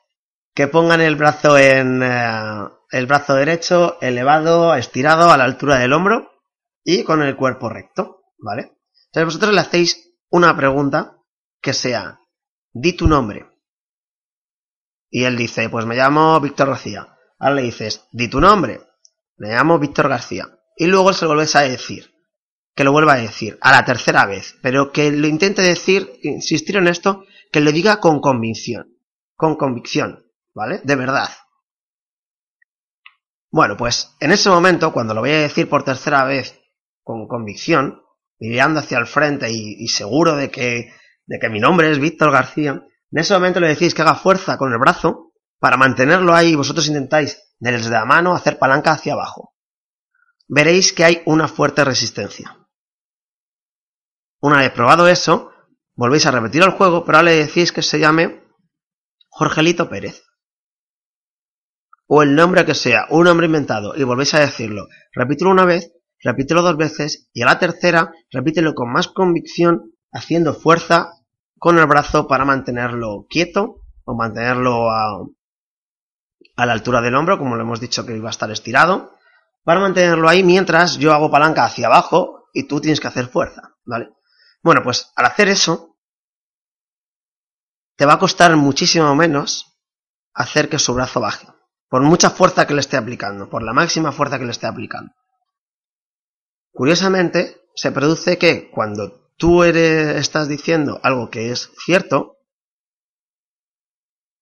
que 0.54 0.68
pongan 0.68 1.00
el 1.00 1.16
brazo 1.16 1.56
en 1.56 2.02
eh, 2.02 2.68
el 2.90 3.06
brazo 3.06 3.34
derecho 3.34 3.96
elevado, 4.02 4.74
estirado 4.74 5.30
a 5.30 5.38
la 5.38 5.44
altura 5.44 5.78
del 5.78 5.94
hombro 5.94 6.30
y 6.84 7.04
con 7.04 7.22
el 7.22 7.36
cuerpo 7.36 7.68
recto, 7.68 8.22
¿vale? 8.38 8.78
Entonces 9.06 9.24
vosotros 9.24 9.54
le 9.54 9.60
hacéis 9.60 10.14
una 10.30 10.56
pregunta 10.56 11.18
que 11.60 11.72
sea, 11.72 12.20
di 12.72 12.92
tu 12.94 13.06
nombre, 13.06 13.50
y 15.10 15.24
él 15.24 15.36
dice, 15.36 15.68
pues 15.68 15.84
me 15.86 15.96
llamo 15.96 16.40
Víctor 16.40 16.68
García. 16.68 17.16
Ahora 17.38 17.56
le 17.56 17.62
dices, 17.62 18.06
di 18.12 18.28
tu 18.28 18.40
nombre. 18.40 18.80
Me 19.36 19.48
llamo 19.48 19.78
Víctor 19.78 20.08
García. 20.08 20.48
Y 20.76 20.86
luego 20.86 21.12
se 21.12 21.24
lo 21.24 21.30
vuelves 21.30 21.56
a 21.56 21.62
decir. 21.62 22.14
Que 22.74 22.84
lo 22.84 22.92
vuelva 22.92 23.14
a 23.14 23.20
decir. 23.20 23.58
A 23.60 23.72
la 23.72 23.84
tercera 23.84 24.24
vez. 24.26 24.56
Pero 24.62 24.92
que 24.92 25.10
lo 25.10 25.26
intente 25.26 25.62
decir, 25.62 26.12
insistir 26.22 26.76
en 26.76 26.86
esto, 26.86 27.24
que 27.50 27.60
lo 27.60 27.72
diga 27.72 27.98
con 27.98 28.20
convicción. 28.20 28.96
Con 29.34 29.56
convicción. 29.56 30.24
¿Vale? 30.54 30.80
De 30.84 30.94
verdad. 30.94 31.28
Bueno, 33.50 33.76
pues 33.76 34.14
en 34.20 34.30
ese 34.30 34.48
momento, 34.48 34.92
cuando 34.92 35.12
lo 35.12 35.22
voy 35.22 35.30
a 35.30 35.40
decir 35.40 35.68
por 35.68 35.82
tercera 35.82 36.24
vez 36.24 36.59
con 37.02 37.26
convicción, 37.26 38.02
mirando 38.38 38.80
hacia 38.80 38.98
el 38.98 39.06
frente 39.06 39.50
y, 39.50 39.86
seguro 39.88 40.36
de 40.36 40.50
que, 40.50 40.92
de 41.26 41.38
que 41.38 41.48
mi 41.48 41.60
nombre 41.60 41.90
es 41.90 41.98
Víctor 41.98 42.30
García, 42.32 42.82
en 43.12 43.18
ese 43.18 43.34
momento 43.34 43.60
le 43.60 43.68
decís 43.68 43.94
que 43.94 44.02
haga 44.02 44.14
fuerza 44.14 44.56
con 44.56 44.72
el 44.72 44.78
brazo 44.78 45.32
para 45.58 45.76
mantenerlo 45.76 46.34
ahí 46.34 46.50
y 46.50 46.56
vosotros 46.56 46.86
intentáis 46.88 47.42
desde 47.58 47.90
la 47.90 48.04
mano 48.04 48.34
hacer 48.34 48.58
palanca 48.58 48.92
hacia 48.92 49.12
abajo. 49.12 49.54
Veréis 50.48 50.92
que 50.92 51.04
hay 51.04 51.22
una 51.26 51.48
fuerte 51.48 51.84
resistencia. 51.84 52.56
Una 54.40 54.58
vez 54.58 54.72
probado 54.72 55.06
eso, 55.06 55.52
volvéis 55.94 56.26
a 56.26 56.30
repetir 56.30 56.62
el 56.62 56.70
juego, 56.70 57.04
pero 57.04 57.18
ahora 57.18 57.30
le 57.30 57.46
decís 57.46 57.72
que 57.72 57.82
se 57.82 57.98
llame 57.98 58.42
Jorgelito 59.28 59.88
Pérez. 59.88 60.24
O 62.06 62.22
el 62.22 62.34
nombre 62.34 62.64
que 62.64 62.74
sea, 62.74 63.06
un 63.10 63.24
nombre 63.24 63.46
inventado, 63.46 63.94
y 63.94 64.02
volvéis 64.02 64.34
a 64.34 64.40
decirlo. 64.40 64.88
Repítelo 65.12 65.50
una 65.50 65.64
vez, 65.64 65.92
repítelo 66.22 66.62
dos 66.62 66.76
veces, 66.76 67.28
y 67.32 67.42
a 67.42 67.46
la 67.46 67.58
tercera, 67.58 68.12
repítelo 68.30 68.74
con 68.74 68.92
más 68.92 69.08
convicción, 69.08 69.92
haciendo 70.12 70.54
fuerza 70.54 71.12
con 71.58 71.78
el 71.78 71.86
brazo 71.86 72.26
para 72.26 72.44
mantenerlo 72.44 73.26
quieto 73.28 73.82
o 74.04 74.16
mantenerlo 74.16 74.90
a, 74.90 75.26
a 76.56 76.66
la 76.66 76.72
altura 76.72 77.00
del 77.00 77.14
hombro, 77.14 77.38
como 77.38 77.56
lo 77.56 77.62
hemos 77.62 77.80
dicho 77.80 78.06
que 78.06 78.16
iba 78.16 78.28
a 78.28 78.30
estar 78.30 78.50
estirado, 78.50 79.12
para 79.62 79.80
mantenerlo 79.80 80.28
ahí 80.28 80.42
mientras 80.42 80.96
yo 80.98 81.12
hago 81.12 81.30
palanca 81.30 81.64
hacia 81.64 81.86
abajo 81.86 82.48
y 82.52 82.66
tú 82.66 82.80
tienes 82.80 83.00
que 83.00 83.08
hacer 83.08 83.26
fuerza, 83.26 83.74
¿vale? 83.84 84.10
Bueno, 84.62 84.82
pues 84.82 85.12
al 85.16 85.26
hacer 85.26 85.48
eso, 85.48 85.98
te 87.96 88.06
va 88.06 88.14
a 88.14 88.18
costar 88.18 88.56
muchísimo 88.56 89.14
menos 89.14 89.78
hacer 90.32 90.68
que 90.68 90.78
su 90.78 90.94
brazo 90.94 91.20
baje, 91.20 91.46
por 91.88 92.02
mucha 92.02 92.30
fuerza 92.30 92.66
que 92.66 92.74
le 92.74 92.80
esté 92.80 92.96
aplicando, 92.96 93.48
por 93.48 93.62
la 93.62 93.72
máxima 93.72 94.12
fuerza 94.12 94.38
que 94.38 94.44
le 94.44 94.52
esté 94.52 94.66
aplicando. 94.66 95.12
Curiosamente, 96.72 97.60
se 97.74 97.92
produce 97.92 98.38
que 98.38 98.70
cuando 98.70 99.30
tú 99.36 99.62
eres, 99.64 100.16
estás 100.16 100.48
diciendo 100.48 101.00
algo 101.02 101.30
que 101.30 101.50
es 101.50 101.70
cierto, 101.84 102.38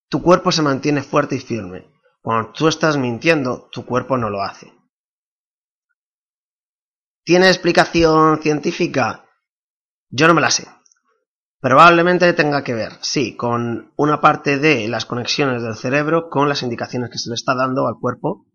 tu 0.08 0.22
cuerpo 0.22 0.52
se 0.52 0.62
mantiene 0.62 1.02
fuerte 1.02 1.36
y 1.36 1.40
firme. 1.40 1.90
Cuando 2.20 2.52
tú 2.52 2.68
estás 2.68 2.96
mintiendo, 2.96 3.68
tu 3.70 3.84
cuerpo 3.86 4.16
no 4.16 4.30
lo 4.30 4.42
hace. 4.42 4.72
¿Tiene 7.24 7.48
explicación 7.48 8.40
científica? 8.42 9.24
Yo 10.10 10.26
no 10.26 10.34
me 10.34 10.40
la 10.40 10.50
sé. 10.50 10.66
Probablemente 11.60 12.32
tenga 12.32 12.62
que 12.62 12.74
ver, 12.74 12.92
sí, 13.00 13.36
con 13.36 13.92
una 13.96 14.20
parte 14.20 14.58
de 14.58 14.88
las 14.88 15.06
conexiones 15.06 15.62
del 15.62 15.74
cerebro 15.74 16.30
con 16.30 16.48
las 16.48 16.62
indicaciones 16.62 17.10
que 17.10 17.18
se 17.18 17.30
le 17.30 17.34
está 17.34 17.54
dando 17.54 17.86
al 17.86 17.98
cuerpo 18.00 18.46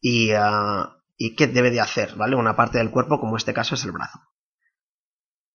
y, 0.00 0.30
ah, 0.30 0.97
y 1.18 1.34
qué 1.34 1.48
debe 1.48 1.70
de 1.70 1.80
hacer, 1.80 2.14
¿vale? 2.14 2.36
Una 2.36 2.56
parte 2.56 2.78
del 2.78 2.90
cuerpo, 2.90 3.20
como 3.20 3.36
este 3.36 3.52
caso 3.52 3.74
es 3.74 3.84
el 3.84 3.92
brazo. 3.92 4.20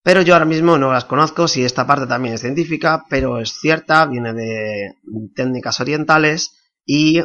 Pero 0.04 0.22
yo 0.22 0.34
ahora 0.34 0.46
mismo 0.46 0.78
no 0.78 0.92
las 0.92 1.06
conozco, 1.06 1.48
si 1.48 1.64
esta 1.64 1.88
parte 1.88 2.06
también 2.06 2.36
es 2.36 2.42
científica, 2.42 3.06
pero 3.10 3.40
es 3.40 3.54
cierta, 3.54 4.06
viene 4.06 4.34
de 4.34 4.96
técnicas 5.34 5.80
orientales 5.80 6.60
y 6.86 7.24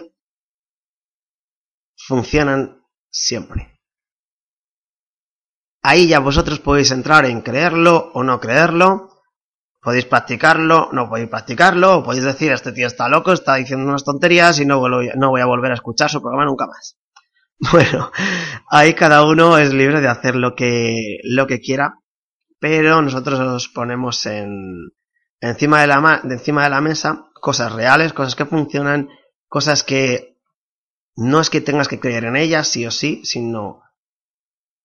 funcionan 1.97 2.85
siempre. 3.11 3.81
Ahí 5.83 6.07
ya 6.07 6.21
vosotros 6.21 6.61
podéis 6.61 6.93
entrar 6.93 7.25
en 7.25 7.41
creerlo 7.41 8.13
o 8.15 8.23
no 8.23 8.39
creerlo, 8.39 9.23
podéis 9.81 10.05
practicarlo, 10.05 10.91
no 10.93 11.09
podéis 11.09 11.31
practicarlo, 11.31 11.99
o 11.99 12.05
podéis 12.05 12.25
decir, 12.25 12.53
este 12.53 12.71
tío 12.71 12.87
está 12.87 13.09
loco, 13.09 13.33
está 13.33 13.57
diciendo 13.57 13.87
unas 13.87 14.05
tonterías 14.05 14.61
y 14.61 14.67
no, 14.67 14.81
no 14.89 15.31
voy 15.31 15.41
a 15.41 15.47
volver 15.47 15.73
a 15.73 15.75
escuchar 15.75 16.11
su 16.11 16.21
programa 16.21 16.45
nunca 16.45 16.67
más. 16.67 16.97
Bueno, 17.73 18.13
ahí 18.71 18.95
cada 18.95 19.25
uno 19.25 19.59
es 19.59 19.73
libre 19.73 20.01
de 20.01 20.09
hacer 20.09 20.37
lo 20.37 20.55
que, 20.55 21.19
lo 21.25 21.47
que 21.47 21.61
quiera, 21.61 21.99
pero 22.61 23.03
nosotros 23.03 23.39
os 23.41 23.69
ponemos 23.69 24.27
en, 24.27 24.93
encima, 25.41 25.81
de 25.81 25.89
la, 25.89 26.21
de 26.23 26.35
encima 26.35 26.65
de 26.65 26.71
la 26.71 26.81
mesa 26.81 27.29
cosas 27.41 27.73
reales, 27.73 28.13
cosas 28.13 28.35
que 28.35 28.47
funcionan, 28.47 29.09
cosas 29.49 29.83
que 29.83 30.37
no 31.17 31.41
es 31.41 31.51
que 31.51 31.61
tengas 31.61 31.89
que 31.89 32.01
creer 32.01 32.25
en 32.25 32.37
ellas 32.37 32.69
sí 32.69 32.87
o 32.87 32.91
sí, 32.91 33.25
sino 33.25 33.83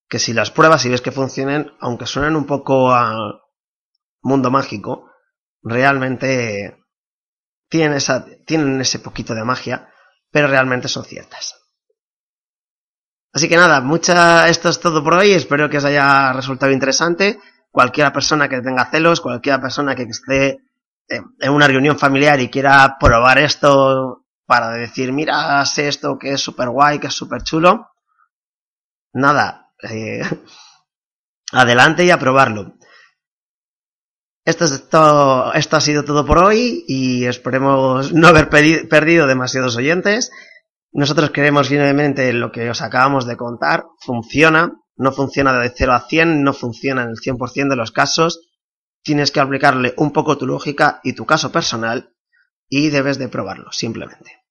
que 0.07 0.19
si 0.19 0.33
las 0.33 0.51
pruebas 0.51 0.85
y 0.85 0.89
ves 0.89 1.01
que 1.01 1.11
funcionen, 1.11 1.71
aunque 1.79 2.05
suenen 2.05 2.35
un 2.35 2.45
poco 2.45 2.91
a 2.91 3.41
mundo 4.21 4.51
mágico, 4.51 5.11
realmente 5.61 6.77
tienen, 7.69 7.97
esa, 7.97 8.25
tienen 8.45 8.79
ese 8.81 8.99
poquito 8.99 9.33
de 9.35 9.43
magia, 9.43 9.89
pero 10.31 10.47
realmente 10.47 10.87
son 10.87 11.05
ciertas. 11.05 11.62
Así 13.33 13.49
que 13.49 13.57
nada, 13.57 13.81
mucha, 13.81 14.47
esto 14.47 14.69
es 14.69 14.79
todo 14.79 15.03
por 15.03 15.15
hoy, 15.15 15.31
espero 15.31 15.67
que 15.69 15.77
os 15.77 15.85
haya 15.85 16.31
resultado 16.33 16.71
interesante. 16.71 17.39
Cualquier 17.71 18.13
persona 18.13 18.47
que 18.47 18.61
tenga 18.61 18.89
celos, 18.91 19.21
cualquier 19.21 19.59
persona 19.59 19.95
que 19.95 20.03
esté 20.03 20.59
en 21.07 21.51
una 21.51 21.67
reunión 21.67 21.97
familiar 21.97 22.39
y 22.39 22.49
quiera 22.49 22.97
probar 22.99 23.39
esto 23.39 24.25
para 24.45 24.69
decir, 24.71 25.11
mira, 25.11 25.65
sé 25.65 25.87
esto 25.87 26.17
que 26.19 26.33
es 26.33 26.41
súper 26.41 26.69
guay, 26.69 26.99
que 26.99 27.07
es 27.07 27.13
súper 27.13 27.41
chulo, 27.43 27.89
nada, 29.13 29.71
eh, 29.81 30.21
adelante 31.51 32.05
y 32.05 32.11
a 32.11 32.19
probarlo. 32.19 32.75
Esto, 34.45 34.65
es 34.65 34.89
todo, 34.89 35.53
esto 35.53 35.77
ha 35.77 35.81
sido 35.81 36.03
todo 36.03 36.25
por 36.25 36.37
hoy 36.37 36.83
y 36.87 37.25
esperemos 37.25 38.11
no 38.11 38.27
haber 38.27 38.49
perdido 38.49 39.25
demasiados 39.25 39.77
oyentes. 39.77 40.31
Nosotros 40.93 41.31
creemos 41.31 41.69
firmemente 41.69 42.31
lo 42.33 42.51
que 42.51 42.69
os 42.69 42.81
acabamos 42.81 43.25
de 43.25 43.35
contar. 43.35 43.85
Funciona, 43.99 44.73
no 44.95 45.11
funciona 45.11 45.57
de 45.59 45.69
0 45.75 45.93
a 45.93 46.01
100, 46.01 46.43
no 46.43 46.53
funciona 46.53 47.03
en 47.03 47.09
el 47.09 47.15
100% 47.15 47.69
de 47.69 47.75
los 47.75 47.91
casos. 47.91 48.47
Tienes 49.01 49.31
que 49.31 49.39
aplicarle 49.39 49.93
un 49.97 50.11
poco 50.11 50.37
tu 50.37 50.45
lógica 50.45 51.01
y 51.03 51.13
tu 51.13 51.25
caso 51.25 51.51
personal 51.51 52.13
y 52.69 52.89
debes 52.89 53.17
de 53.17 53.27
probarlo, 53.27 53.71
simplemente. 53.71 54.43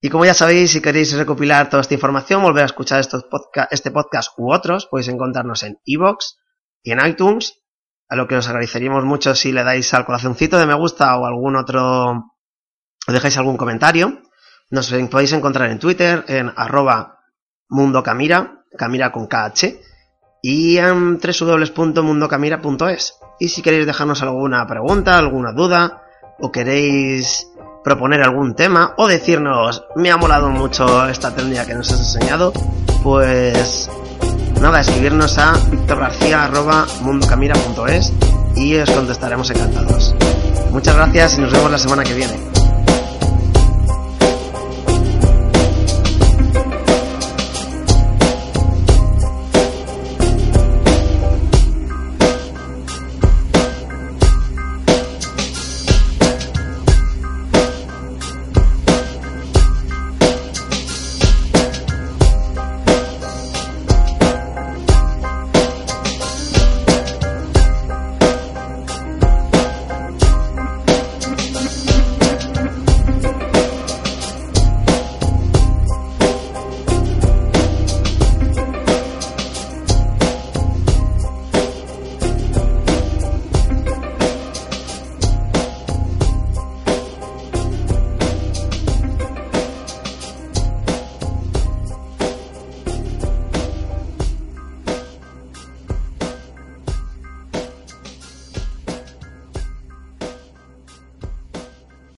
Y 0.00 0.10
como 0.10 0.24
ya 0.24 0.34
sabéis, 0.34 0.72
si 0.72 0.82
queréis 0.82 1.16
recopilar 1.16 1.70
toda 1.70 1.80
esta 1.80 1.94
información, 1.94 2.42
volver 2.42 2.64
a 2.64 2.66
escuchar 2.66 3.00
estos 3.00 3.24
este 3.70 3.90
podcast 3.90 4.32
u 4.36 4.52
otros, 4.52 4.86
podéis 4.86 5.08
encontrarnos 5.08 5.62
en 5.62 5.78
iVoox 5.84 6.36
y 6.82 6.90
en 6.90 7.06
iTunes 7.06 7.62
a 8.08 8.16
lo 8.16 8.28
que 8.28 8.36
os 8.36 8.46
agradeceríamos 8.48 9.04
mucho 9.04 9.34
si 9.34 9.52
le 9.52 9.64
dais 9.64 9.94
al 9.94 10.04
corazoncito 10.04 10.58
de 10.58 10.66
me 10.66 10.74
gusta 10.74 11.16
o 11.16 11.24
algún 11.24 11.56
otro, 11.56 12.10
o 13.06 13.12
dejáis 13.12 13.38
algún 13.38 13.56
comentario. 13.56 14.20
Nos 14.72 14.92
podéis 15.10 15.32
encontrar 15.34 15.70
en 15.70 15.78
Twitter, 15.78 16.24
en 16.28 16.50
arroba 16.56 17.18
mundocamira, 17.68 18.64
camira 18.76 19.12
con 19.12 19.26
KH, 19.26 19.66
y 20.40 20.78
en 20.78 21.18
www.mundocamira.es. 21.18 23.18
Y 23.38 23.48
si 23.48 23.60
queréis 23.60 23.84
dejarnos 23.84 24.22
alguna 24.22 24.66
pregunta, 24.66 25.18
alguna 25.18 25.52
duda, 25.52 26.04
o 26.40 26.50
queréis 26.50 27.48
proponer 27.84 28.22
algún 28.22 28.54
tema, 28.54 28.94
o 28.96 29.08
decirnos, 29.08 29.84
me 29.94 30.10
ha 30.10 30.16
molado 30.16 30.48
mucho 30.48 31.06
esta 31.06 31.34
técnica 31.34 31.66
que 31.66 31.74
nos 31.74 31.92
has 31.92 32.00
enseñado, 32.00 32.54
pues 33.02 33.90
nada, 34.58 34.80
escribirnos 34.80 35.36
a 35.36 35.52
victorgarcía.mundocamira.es 35.70 38.10
y 38.56 38.76
os 38.76 38.90
contestaremos 38.90 39.50
encantados. 39.50 40.14
Muchas 40.70 40.96
gracias 40.96 41.36
y 41.36 41.42
nos 41.42 41.52
vemos 41.52 41.70
la 41.70 41.76
semana 41.76 42.04
que 42.04 42.14
viene. 42.14 42.61